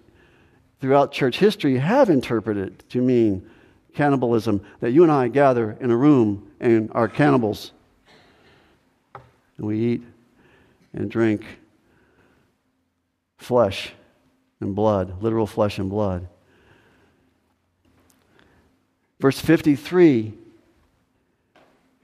[0.81, 3.49] throughout church history, have interpreted to mean
[3.95, 7.73] cannibalism, that you and I gather in a room and are cannibals.
[9.57, 10.03] And we eat
[10.93, 11.45] and drink
[13.37, 13.93] flesh
[14.61, 16.29] and blood, literal flesh and blood.
[19.21, 20.33] Verse 53,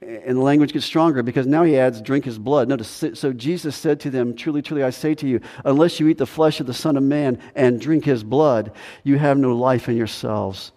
[0.01, 2.67] and the language gets stronger because now he adds, drink his blood.
[2.67, 6.17] Notice, so Jesus said to them, Truly, truly, I say to you, unless you eat
[6.17, 8.71] the flesh of the Son of Man and drink his blood,
[9.03, 10.71] you have no life in yourselves.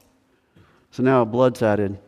[0.93, 1.99] So now blood's added.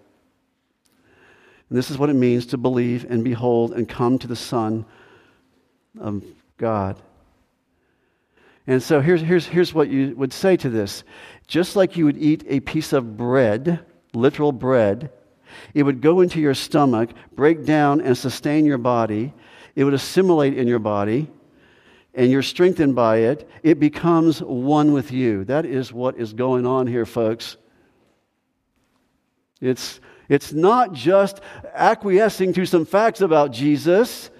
[1.68, 4.86] And this is what it means to believe and behold and come to the Son
[5.98, 6.24] of
[6.56, 6.96] God.
[8.66, 11.04] And so here's, here's, here's what you would say to this.
[11.46, 15.10] Just like you would eat a piece of bread, literal bread,
[15.74, 19.32] it would go into your stomach, break down, and sustain your body.
[19.74, 21.28] It would assimilate in your body,
[22.14, 23.48] and you're strengthened by it.
[23.62, 25.44] It becomes one with you.
[25.44, 27.56] That is what is going on here, folks.
[29.60, 31.40] It's, it's not just
[31.74, 34.30] acquiescing to some facts about Jesus.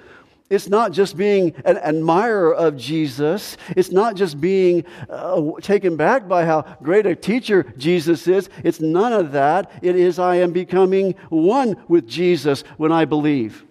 [0.51, 3.57] It's not just being an admirer of Jesus.
[3.77, 8.51] It's not just being uh, taken back by how great a teacher Jesus is.
[8.65, 9.71] It's none of that.
[9.81, 13.65] It is, I am becoming one with Jesus when I believe.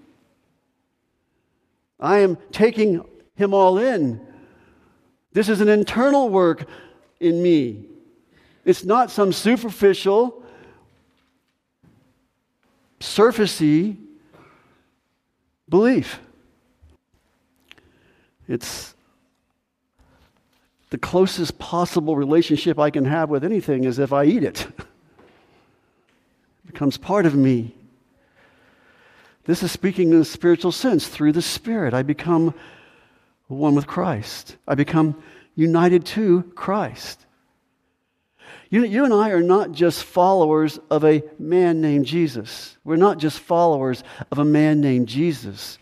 [2.00, 3.04] I am taking
[3.36, 4.26] him all in.
[5.34, 6.66] This is an internal work
[7.20, 7.88] in me.
[8.64, 10.44] It's not some superficial,
[13.02, 13.98] surfacey
[15.68, 16.22] belief.
[18.50, 18.96] It's
[20.90, 24.62] the closest possible relationship I can have with anything is if I eat it.
[24.80, 24.86] it
[26.66, 27.76] becomes part of me.
[29.46, 31.08] This is speaking in a spiritual sense.
[31.08, 32.56] Through the Spirit, I become
[33.48, 34.58] one with Christ.
[34.68, 35.22] I become
[35.54, 37.24] united to Christ.
[38.72, 42.78] You, you and I are not just followers of a man named Jesus.
[42.84, 45.78] We're not just followers of a man named Jesus.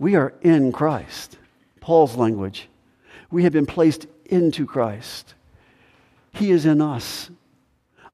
[0.00, 1.38] We are in Christ.
[1.86, 2.68] Paul's language.
[3.30, 5.34] We have been placed into Christ.
[6.32, 7.30] He is in us.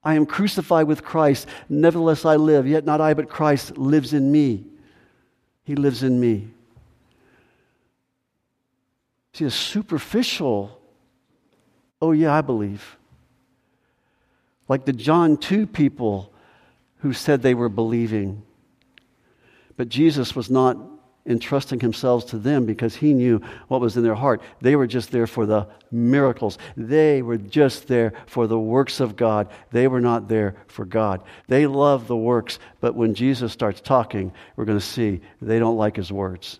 [0.04, 1.48] I am crucified with Christ.
[1.70, 2.66] Nevertheless, I live.
[2.66, 4.66] Yet not I, but Christ lives in me.
[5.64, 6.48] He lives in me.
[9.32, 10.78] See, a superficial,
[12.02, 12.98] oh, yeah, I believe.
[14.68, 16.30] Like the John 2 people
[16.98, 18.42] who said they were believing.
[19.78, 20.76] But Jesus was not
[21.24, 24.42] entrusting himself to them because he knew what was in their heart.
[24.60, 26.58] They were just there for the miracles.
[26.76, 29.48] They were just there for the works of God.
[29.70, 31.22] They were not there for God.
[31.46, 35.76] They love the works, but when Jesus starts talking, we're going to see they don't
[35.76, 36.58] like his words.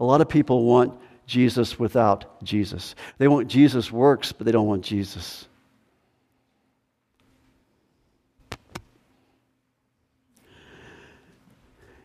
[0.00, 2.94] A lot of people want Jesus without Jesus.
[3.18, 5.46] They want Jesus' works, but they don't want Jesus.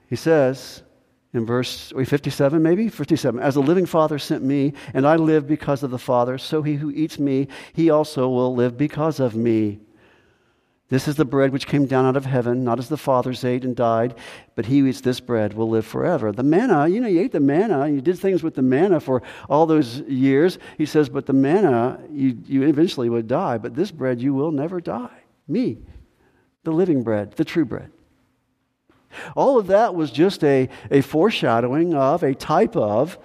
[0.09, 0.83] He says,
[1.33, 2.89] in verse 57 maybe?
[2.89, 6.61] 57 as the living father sent me and i live because of the father so
[6.61, 9.79] he who eats me he also will live because of me.
[10.89, 13.63] This is the bread which came down out of heaven not as the fathers ate
[13.63, 14.15] and died
[14.55, 16.33] but he who eats this bread will live forever.
[16.33, 19.23] The manna you know you ate the manna you did things with the manna for
[19.49, 20.59] all those years.
[20.77, 24.51] He says but the manna you, you eventually would die but this bread you will
[24.51, 25.17] never die.
[25.47, 25.79] Me,
[26.63, 27.91] the living bread, the true bread.
[29.35, 33.17] All of that was just a, a foreshadowing of, a type of,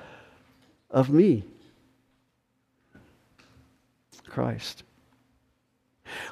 [0.91, 1.45] of me,
[4.28, 4.82] Christ.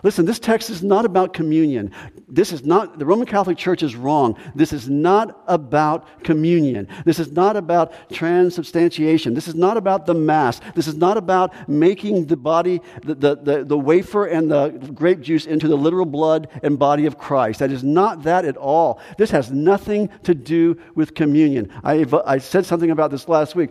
[0.03, 1.93] Listen, this text is not about communion.
[2.29, 4.37] This is not, the Roman Catholic Church is wrong.
[4.55, 6.89] This is not about communion.
[7.05, 9.35] This is not about transubstantiation.
[9.35, 10.61] This is not about the Mass.
[10.75, 15.21] This is not about making the body, the, the, the, the wafer and the grape
[15.21, 17.61] juice into the literal blood and body of Christ.
[17.61, 19.01] That is not that at all.
[19.19, 21.73] This has nothing to do with communion.
[21.83, 23.71] I, I said something about this last week.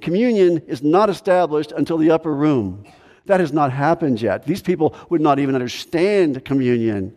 [0.00, 2.84] Communion is not established until the upper room.
[3.26, 4.44] That has not happened yet.
[4.44, 7.14] These people would not even understand communion.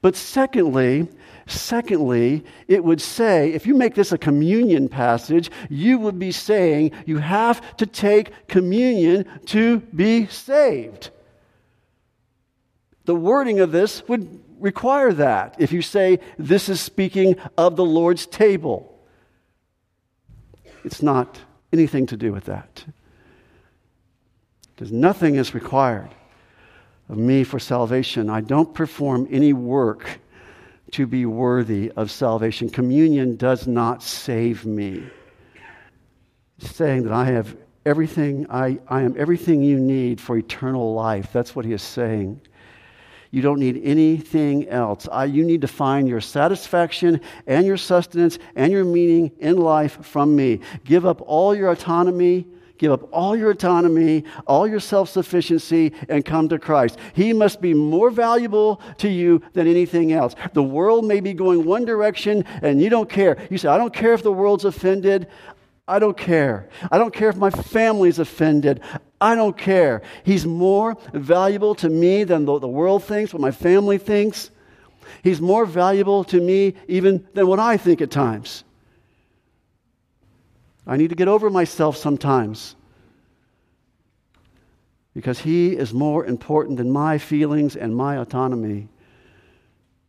[0.00, 1.08] But secondly,
[1.46, 6.90] secondly, it would say, if you make this a communion passage, you would be saying
[7.06, 11.10] you have to take communion to be saved.
[13.04, 17.84] The wording of this would require that if you say this is speaking of the
[17.84, 18.88] Lord's table.
[20.84, 21.40] It's not
[21.72, 22.84] anything to do with that.
[24.82, 26.08] Because nothing is required
[27.08, 28.28] of me for salvation.
[28.28, 30.18] I don't perform any work
[30.90, 32.68] to be worthy of salvation.
[32.68, 35.04] Communion does not save me.
[36.58, 37.56] It's saying that I have
[37.86, 41.32] everything, I, I am everything you need for eternal life.
[41.32, 42.40] That's what he is saying.
[43.30, 45.06] You don't need anything else.
[45.12, 50.04] I, you need to find your satisfaction and your sustenance and your meaning in life
[50.04, 50.58] from me.
[50.82, 52.48] Give up all your autonomy
[52.82, 56.98] Give up all your autonomy, all your self sufficiency, and come to Christ.
[57.14, 60.34] He must be more valuable to you than anything else.
[60.52, 63.38] The world may be going one direction and you don't care.
[63.50, 65.28] You say, I don't care if the world's offended.
[65.86, 66.68] I don't care.
[66.90, 68.80] I don't care if my family's offended.
[69.20, 70.02] I don't care.
[70.24, 74.50] He's more valuable to me than the, the world thinks, what my family thinks.
[75.22, 78.64] He's more valuable to me even than what I think at times.
[80.86, 82.74] I need to get over myself sometimes
[85.14, 88.88] because He is more important than my feelings and my autonomy.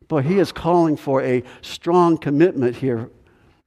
[0.07, 3.09] But He is calling for a strong commitment here.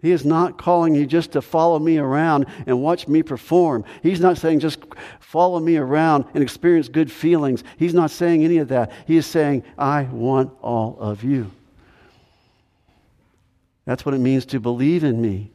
[0.00, 3.84] He is not calling you just to follow me around and watch me perform.
[4.02, 4.78] He's not saying just
[5.20, 7.64] follow me around and experience good feelings.
[7.78, 8.92] He's not saying any of that.
[9.07, 11.50] He is saying, I want all of you.
[13.86, 15.50] That's what it means to believe in me.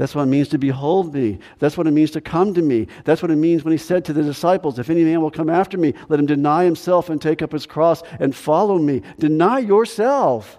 [0.00, 1.40] That's what it means to behold me.
[1.58, 2.86] That's what it means to come to me.
[3.04, 5.50] That's what it means when he said to the disciples, If any man will come
[5.50, 9.02] after me, let him deny himself and take up his cross and follow me.
[9.18, 10.58] Deny yourself.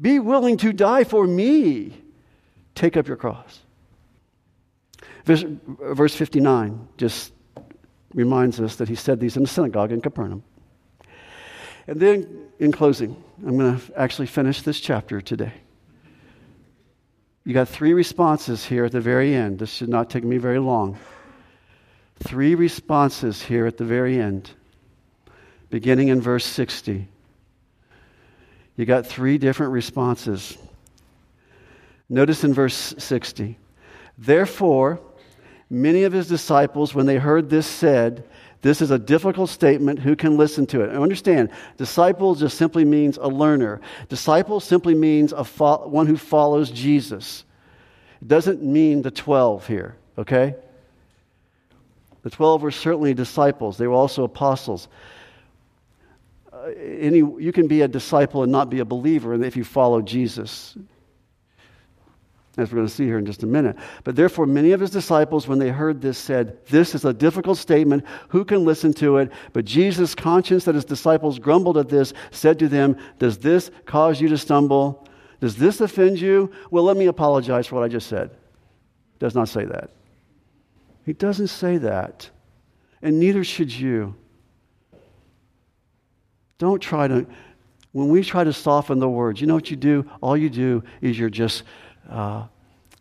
[0.00, 1.96] Be willing to die for me.
[2.74, 3.60] Take up your cross.
[5.24, 7.32] Verse, verse 59 just
[8.12, 10.42] reminds us that he said these in the synagogue in Capernaum.
[11.86, 15.52] And then, in closing, I'm going to actually finish this chapter today.
[17.46, 19.60] You got three responses here at the very end.
[19.60, 20.98] This should not take me very long.
[22.18, 24.50] Three responses here at the very end,
[25.70, 27.06] beginning in verse 60.
[28.76, 30.58] You got three different responses.
[32.08, 33.56] Notice in verse 60
[34.18, 34.98] Therefore,
[35.70, 38.24] many of his disciples, when they heard this, said,
[38.66, 39.98] this is a difficult statement.
[40.00, 40.90] Who can listen to it?
[40.90, 43.80] And understand, disciple just simply means a learner.
[44.08, 47.44] Disciple simply means a fo- one who follows Jesus.
[48.20, 50.54] It doesn't mean the 12 here, okay?
[52.22, 54.88] The 12 were certainly disciples, they were also apostles.
[56.52, 60.00] Uh, any, you can be a disciple and not be a believer if you follow
[60.00, 60.76] Jesus
[62.56, 63.76] as we're going to see here in just a minute.
[64.02, 67.58] But therefore, many of his disciples, when they heard this, said, This is a difficult
[67.58, 68.04] statement.
[68.28, 69.30] Who can listen to it?
[69.52, 74.20] But Jesus, conscious that his disciples grumbled at this, said to them, Does this cause
[74.20, 75.06] you to stumble?
[75.40, 76.50] Does this offend you?
[76.70, 78.30] Well, let me apologize for what I just said.
[79.18, 79.90] Does not say that.
[81.04, 82.30] He doesn't say that.
[83.02, 84.14] And neither should you.
[86.58, 87.26] Don't try to,
[87.92, 90.10] when we try to soften the words, you know what you do?
[90.22, 91.64] All you do is you're just
[92.10, 92.46] uh,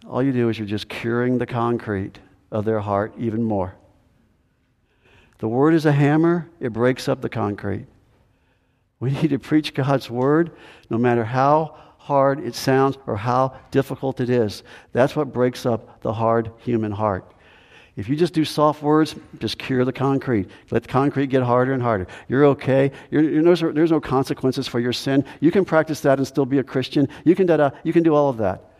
[0.07, 2.19] all you do is you're just curing the concrete
[2.51, 3.75] of their heart even more.
[5.39, 7.87] The word is a hammer, it breaks up the concrete.
[8.99, 10.51] We need to preach God's word
[10.89, 14.63] no matter how hard it sounds or how difficult it is.
[14.91, 17.31] That's what breaks up the hard human heart.
[17.95, 20.49] If you just do soft words, just cure the concrete.
[20.69, 22.07] Let the concrete get harder and harder.
[22.27, 22.91] You're okay.
[23.09, 25.23] You're, you're, there's, there's, no consequences for your sin.
[25.39, 27.07] You can practice that and still be a Christian.
[27.23, 28.74] You can, you can do all of that.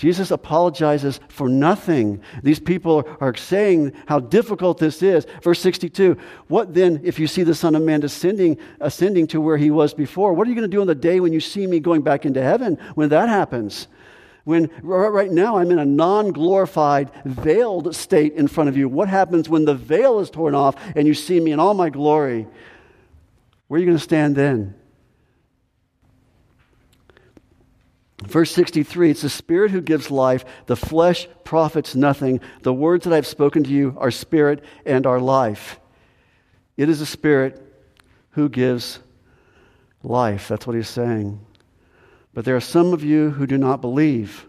[0.00, 2.22] Jesus apologizes for nothing.
[2.42, 5.26] These people are saying how difficult this is.
[5.42, 6.16] Verse 62
[6.48, 9.92] What then if you see the Son of Man descending, ascending to where he was
[9.92, 10.32] before?
[10.32, 12.24] What are you going to do on the day when you see me going back
[12.24, 13.88] into heaven when that happens?
[14.44, 18.88] When right now I'm in a non glorified, veiled state in front of you.
[18.88, 21.90] What happens when the veil is torn off and you see me in all my
[21.90, 22.46] glory?
[23.68, 24.79] Where are you going to stand then?
[28.22, 32.40] Verse 63 It's the Spirit who gives life, the flesh profits nothing.
[32.62, 35.80] The words that I've spoken to you are spirit and are life.
[36.76, 37.60] It is the Spirit
[38.30, 39.00] who gives
[40.02, 40.48] life.
[40.48, 41.40] That's what he's saying.
[42.32, 44.46] But there are some of you who do not believe.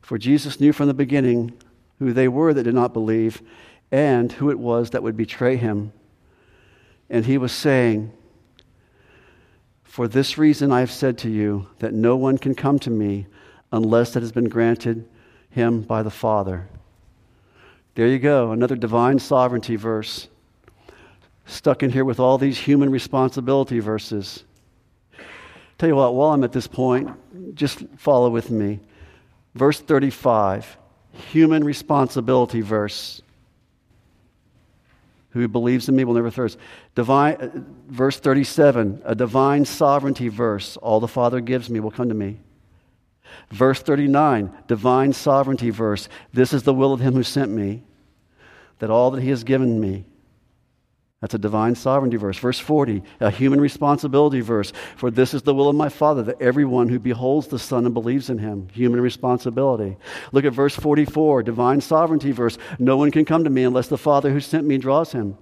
[0.00, 1.52] For Jesus knew from the beginning
[1.98, 3.42] who they were that did not believe
[3.90, 5.92] and who it was that would betray him.
[7.08, 8.12] And he was saying,
[9.90, 13.26] for this reason I have said to you that no one can come to me
[13.72, 15.04] unless it has been granted
[15.50, 16.68] him by the Father.
[17.96, 20.28] There you go, another divine sovereignty verse.
[21.44, 24.44] Stuck in here with all these human responsibility verses.
[25.76, 27.10] Tell you what, while I'm at this point,
[27.56, 28.78] just follow with me.
[29.56, 30.78] Verse 35,
[31.32, 33.22] human responsibility verse.
[35.30, 36.58] Who believes in me will never thirst.
[36.94, 37.50] Divine, uh,
[37.88, 40.76] verse 37, a divine sovereignty verse.
[40.76, 42.40] All the Father gives me will come to me.
[43.50, 46.08] Verse 39, divine sovereignty verse.
[46.32, 47.84] This is the will of him who sent me,
[48.80, 50.04] that all that he has given me
[51.20, 52.38] that's a divine sovereignty verse.
[52.38, 54.72] Verse 40, a human responsibility verse.
[54.96, 57.92] For this is the will of my Father, that everyone who beholds the Son and
[57.92, 59.98] believes in him, human responsibility.
[60.32, 62.56] Look at verse 44, divine sovereignty verse.
[62.78, 65.36] No one can come to me unless the Father who sent me draws him.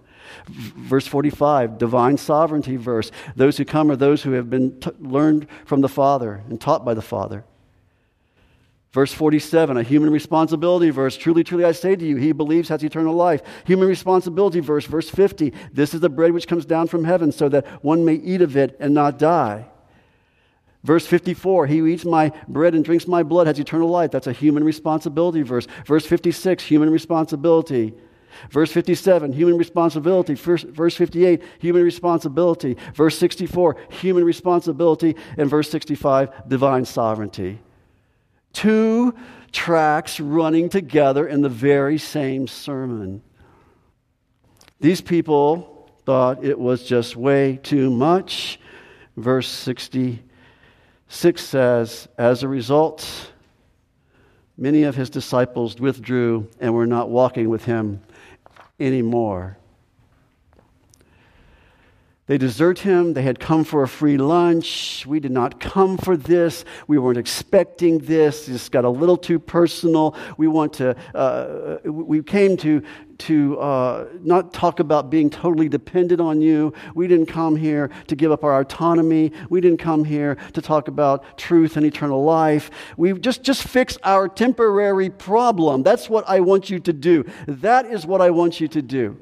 [0.49, 3.11] Verse 45, divine sovereignty verse.
[3.37, 6.85] Those who come are those who have been t- learned from the Father and taught
[6.85, 7.45] by the Father.
[8.93, 11.17] Verse 47, a human responsibility verse.
[11.17, 13.43] Truly, truly, I say to you, he believes has eternal life.
[13.67, 14.87] Human responsibility verse.
[14.87, 18.15] Verse 50, this is the bread which comes down from heaven so that one may
[18.15, 19.67] eat of it and not die.
[20.85, 24.11] Verse 54, he who eats my bread and drinks my blood has eternal life.
[24.11, 25.67] That's a human responsibility verse.
[25.85, 27.95] Verse 56, human responsibility.
[28.51, 30.35] Verse 57, human responsibility.
[30.35, 32.77] Verse 58, human responsibility.
[32.95, 35.17] Verse 64, human responsibility.
[35.37, 37.59] And verse 65, divine sovereignty.
[38.53, 39.15] Two
[39.53, 43.23] tracks running together in the very same sermon.
[44.81, 48.61] These people thought it was just way too much.
[49.17, 53.33] Verse 66 says, As a result,
[54.57, 58.01] many of his disciples withdrew and were not walking with him
[58.79, 59.59] anymore.
[62.29, 63.15] They desert him.
[63.15, 65.07] They had come for a free lunch.
[65.07, 66.63] We did not come for this.
[66.87, 68.45] We weren't expecting this.
[68.45, 70.15] This got a little too personal.
[70.37, 72.83] We want to, uh, we came to,
[73.19, 76.73] to uh, not talk about being totally dependent on you.
[76.95, 79.33] We didn't come here to give up our autonomy.
[79.51, 82.71] We didn't come here to talk about truth and eternal life.
[82.97, 85.83] We just, just fix our temporary problem.
[85.83, 87.25] That's what I want you to do.
[87.47, 89.21] That is what I want you to do.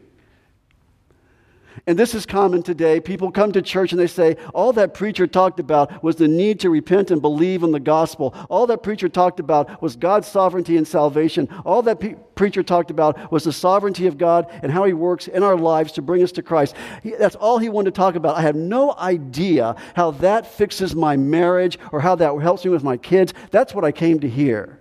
[1.87, 3.01] And this is common today.
[3.01, 6.61] People come to church and they say, All that preacher talked about was the need
[6.61, 8.35] to repent and believe in the gospel.
[8.49, 11.49] All that preacher talked about was God's sovereignty and salvation.
[11.65, 15.29] All that pe- preacher talked about was the sovereignty of God and how he works
[15.29, 16.75] in our lives to bring us to Christ.
[17.03, 18.37] He, that's all he wanted to talk about.
[18.37, 22.85] I have no idea how that fixes my marriage or how that helps me with
[22.85, 23.35] my kids.
[23.51, 24.81] That's what I came to hear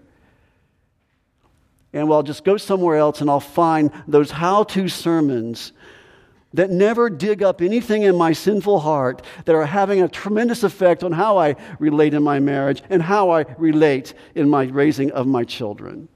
[1.95, 5.71] and well, I'll just go somewhere else and I'll find those how to sermons
[6.55, 11.03] that never dig up anything in my sinful heart that are having a tremendous effect
[11.03, 15.27] on how I relate in my marriage and how I relate in my raising of
[15.27, 16.07] my children.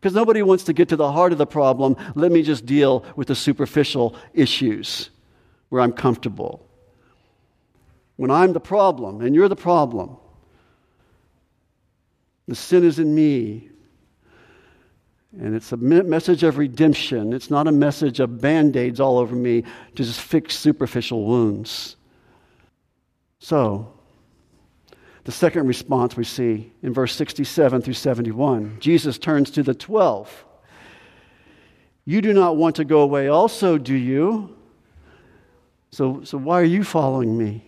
[0.00, 1.96] Because nobody wants to get to the heart of the problem.
[2.14, 5.10] Let me just deal with the superficial issues
[5.70, 6.64] where I'm comfortable.
[8.16, 10.16] When I'm the problem and you're the problem,
[12.46, 13.67] the sin is in me,
[15.40, 17.32] and it's a message of redemption.
[17.32, 21.96] It's not a message of band aids all over me to just fix superficial wounds.
[23.38, 23.92] So,
[25.22, 30.44] the second response we see in verse 67 through 71 Jesus turns to the 12.
[32.04, 34.56] You do not want to go away, also, do you?
[35.90, 37.64] So, so why are you following me?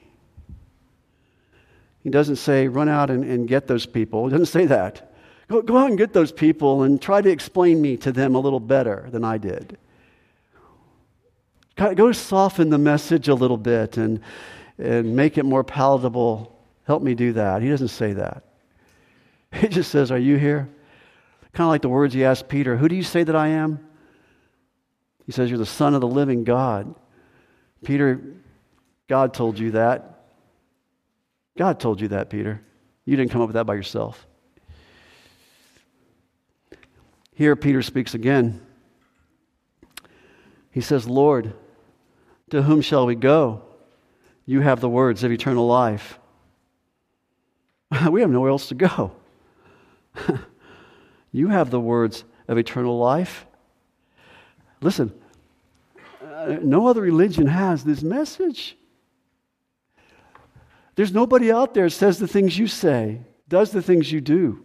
[2.02, 4.24] He doesn't say, run out and, and get those people.
[4.26, 5.09] He doesn't say that.
[5.50, 8.38] Go, go out and get those people and try to explain me to them a
[8.38, 9.76] little better than I did.
[11.76, 14.20] Go soften the message a little bit and,
[14.78, 16.56] and make it more palatable.
[16.84, 17.62] Help me do that.
[17.62, 18.44] He doesn't say that.
[19.52, 20.68] He just says, Are you here?
[21.52, 23.84] Kind of like the words he asked Peter Who do you say that I am?
[25.26, 26.94] He says, You're the Son of the living God.
[27.82, 28.20] Peter,
[29.08, 30.26] God told you that.
[31.58, 32.62] God told you that, Peter.
[33.04, 34.28] You didn't come up with that by yourself.
[37.40, 38.60] Here, Peter speaks again.
[40.70, 41.54] He says, Lord,
[42.50, 43.62] to whom shall we go?
[44.44, 46.18] You have the words of eternal life.
[48.10, 49.12] we have nowhere else to go.
[51.32, 53.46] you have the words of eternal life.
[54.82, 55.10] Listen,
[56.22, 58.76] uh, no other religion has this message.
[60.94, 64.62] There's nobody out there that says the things you say, does the things you do.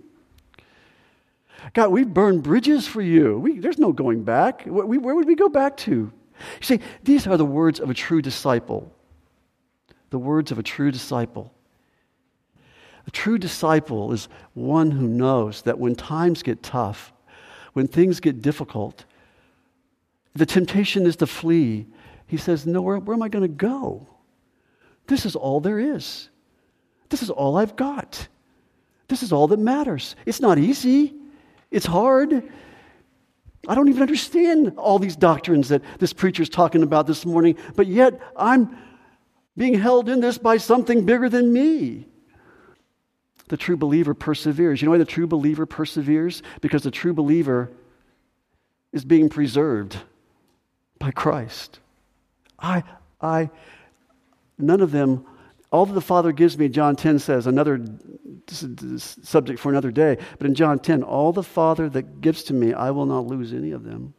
[1.74, 3.40] God, we've burned bridges for you.
[3.40, 4.64] We, there's no going back.
[4.64, 5.92] Where, where would we go back to?
[5.92, 6.12] You
[6.62, 8.92] see, these are the words of a true disciple.
[10.10, 11.52] The words of a true disciple.
[13.08, 17.14] A true disciple is one who knows that when times get tough,
[17.74, 19.06] when things get difficult,
[20.34, 21.86] the temptation is to flee.
[22.28, 24.08] He says, No, where, where am I going to go?
[25.08, 26.30] This is all there is.
[27.10, 28.28] This is all I've got.
[29.08, 30.16] This is all that matters.
[30.26, 31.14] It's not easy,
[31.72, 32.52] it's hard.
[33.68, 37.58] I don't even understand all these doctrines that this preacher is talking about this morning,
[37.76, 38.78] but yet I'm
[39.58, 42.06] being held in this by something bigger than me.
[43.48, 44.82] The true believer perseveres.
[44.82, 46.42] You know why the true believer perseveres?
[46.62, 47.72] Because the true believer
[48.92, 49.98] is being preserved
[51.00, 51.80] by Christ.
[52.58, 52.84] I,
[53.22, 53.50] I,
[54.58, 55.26] none of them,
[55.76, 57.86] all that the Father gives me, John 10 says, another
[58.48, 62.72] subject for another day, but in John 10, all the Father that gives to me,
[62.72, 64.14] I will not lose any of them.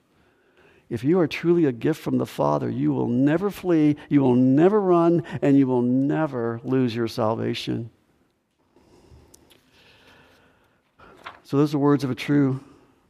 [0.91, 4.35] If you are truly a gift from the Father, you will never flee, you will
[4.35, 7.89] never run, and you will never lose your salvation.
[11.43, 12.61] So those are words of a true,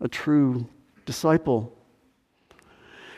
[0.01, 0.69] a true
[1.05, 1.77] disciple.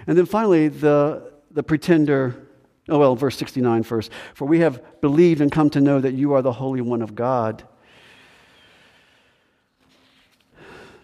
[0.07, 2.48] And then finally, the, the pretender.
[2.89, 4.11] Oh, well, verse 69 first.
[4.35, 7.15] For we have believed and come to know that you are the Holy One of
[7.15, 7.65] God.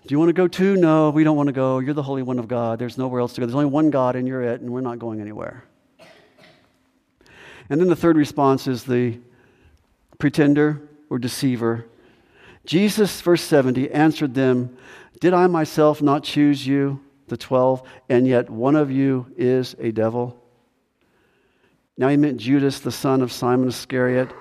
[0.06, 0.76] Do you want to go too?
[0.76, 1.78] No, we don't want to go.
[1.78, 2.78] You're the Holy One of God.
[2.78, 3.46] There's nowhere else to go.
[3.46, 5.64] There's only one God, and you're it, and we're not going anywhere.
[7.70, 9.18] And then the third response is the
[10.18, 11.86] pretender or deceiver.
[12.66, 14.76] Jesus, verse 70, answered them,
[15.20, 17.00] Did I myself not choose you?
[17.28, 20.43] the twelve, and yet one of you is a devil.
[21.96, 24.32] Now he meant Judas, the son of Simon Iscariot,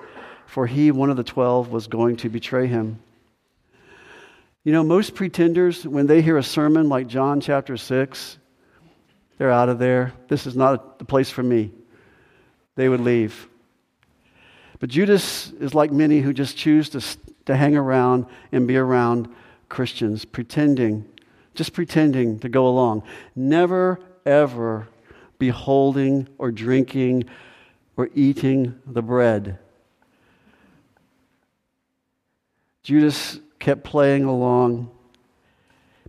[0.46, 3.00] for he, one of the twelve, was going to betray him.
[4.64, 8.38] You know, most pretenders, when they hear a sermon like John chapter 6,
[9.38, 10.12] they're out of there.
[10.28, 11.70] This is not the place for me.
[12.76, 13.48] They would leave.
[14.80, 17.00] But Judas is like many who just choose to,
[17.46, 19.28] to hang around and be around
[19.68, 21.04] Christians, pretending
[21.54, 23.04] just pretending to go along.
[23.34, 24.88] Never, ever
[25.38, 27.24] be holding or drinking
[27.96, 29.58] or eating the bread.
[32.82, 34.90] Judas kept playing along,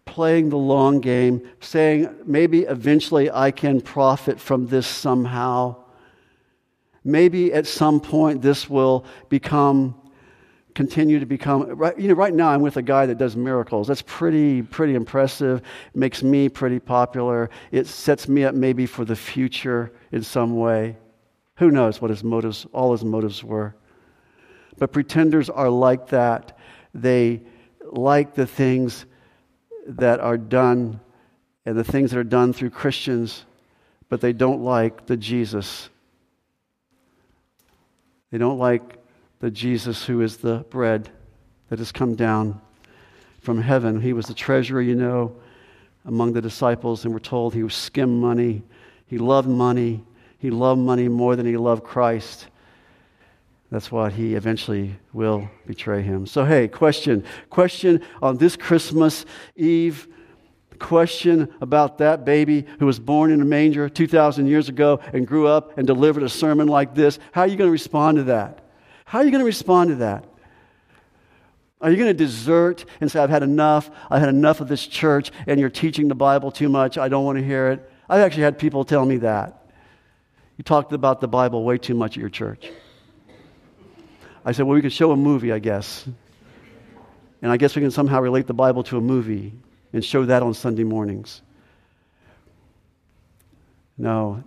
[0.03, 5.77] playing the long game, saying, maybe eventually I can profit from this somehow.
[7.03, 9.95] Maybe at some point this will become
[10.73, 13.87] continue to become right, you know right now i'm with a guy that does miracles
[13.87, 15.61] that's pretty pretty impressive
[15.93, 20.97] makes me pretty popular it sets me up maybe for the future in some way
[21.57, 23.75] who knows what his motives all his motives were
[24.77, 26.57] but pretenders are like that
[26.93, 27.41] they
[27.91, 29.05] like the things
[29.87, 30.99] that are done
[31.65, 33.45] and the things that are done through christians
[34.09, 35.89] but they don't like the jesus
[38.31, 38.97] they don't like
[39.39, 41.09] the Jesus who is the bread
[41.69, 42.59] that has come down
[43.39, 44.01] from heaven.
[44.01, 45.35] He was the treasurer, you know,
[46.05, 48.63] among the disciples, and we're told he was skim money.
[49.05, 50.03] He loved money.
[50.45, 52.45] He loved money more than he loved Christ.
[53.71, 56.27] That's why he eventually will betray him.
[56.27, 57.23] So, hey, question.
[57.49, 59.25] Question on this Christmas
[59.55, 60.07] Eve.
[60.77, 65.47] Question about that baby who was born in a manger 2,000 years ago and grew
[65.47, 67.17] up and delivered a sermon like this.
[67.31, 68.63] How are you going to respond to that?
[69.05, 70.25] How are you going to respond to that?
[71.81, 73.89] Are you going to desert and say, I've had enough?
[74.11, 76.99] I've had enough of this church, and you're teaching the Bible too much.
[76.99, 77.91] I don't want to hear it.
[78.07, 79.64] I've actually had people tell me that.
[80.57, 82.69] You talked about the Bible way too much at your church.
[84.45, 86.07] I said, Well, we could show a movie, I guess.
[87.41, 89.53] And I guess we can somehow relate the Bible to a movie
[89.93, 91.41] and show that on Sunday mornings.
[93.97, 94.43] No,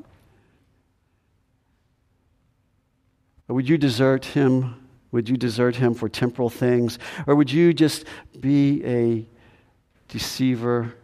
[3.48, 4.74] Would you desert him
[5.10, 6.98] Would you desert him for temporal things?
[7.26, 8.04] Or would you just
[8.38, 9.26] be a
[10.08, 10.94] deceiver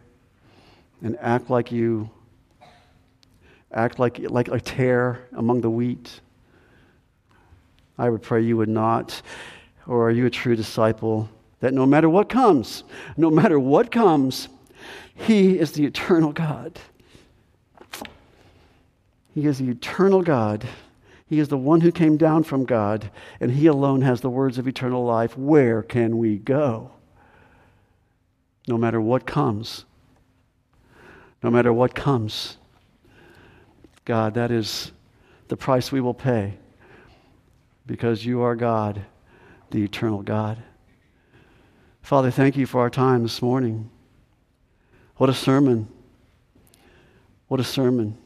[1.01, 2.11] and act like you
[3.71, 6.21] act like, like a tare among the wheat?
[7.97, 9.21] I would pray you would not.
[9.87, 12.83] Or are you a true disciple that no matter what comes,
[13.17, 14.49] no matter what comes,
[15.13, 16.79] He is the eternal God?
[19.33, 20.65] He is the eternal God.
[21.27, 23.09] He is the one who came down from God,
[23.39, 25.37] and He alone has the words of eternal life.
[25.37, 26.91] Where can we go?
[28.67, 29.85] No matter what comes.
[31.43, 32.57] No matter what comes.
[34.05, 34.91] God, that is
[35.47, 36.57] the price we will pay
[37.85, 39.01] because you are God,
[39.71, 40.61] the eternal God.
[42.01, 43.89] Father, thank you for our time this morning.
[45.17, 45.87] What a sermon.
[47.47, 48.17] What a sermon.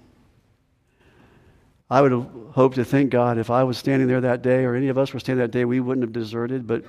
[1.90, 4.76] I would have hoped to think, God, if I was standing there that day or
[4.76, 6.68] any of us were standing that day, we wouldn't have deserted.
[6.68, 6.84] But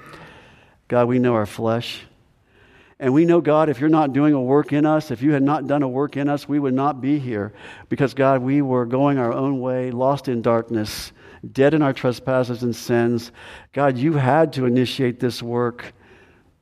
[0.89, 2.03] God, we know our flesh.
[3.01, 5.43] And we know, God, if you're not doing a work in us, if you had
[5.43, 7.53] not done a work in us, we would not be here.
[7.89, 11.13] Because, God, we were going our own way, lost in darkness
[11.53, 13.33] dead in our trespasses and sins.
[13.73, 15.93] God, you had to initiate this work.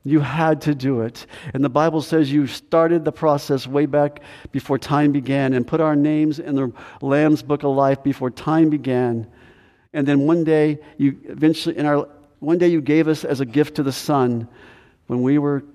[0.03, 1.25] You had to do it.
[1.53, 4.21] And the Bible says you started the process way back
[4.51, 6.71] before time began and put our names in the
[7.01, 9.27] Lamb's book of life before time began.
[9.93, 12.07] And then one day you eventually in our
[12.39, 14.47] one day you gave us as a gift to the Son
[15.07, 15.65] when we were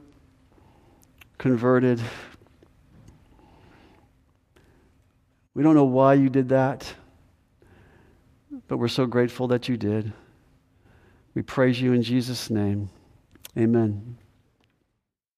[1.38, 2.00] converted.
[5.54, 6.94] We don't know why you did that.
[8.66, 10.12] But we're so grateful that you did.
[11.34, 12.88] We praise you in Jesus' name.
[13.58, 14.16] Amen.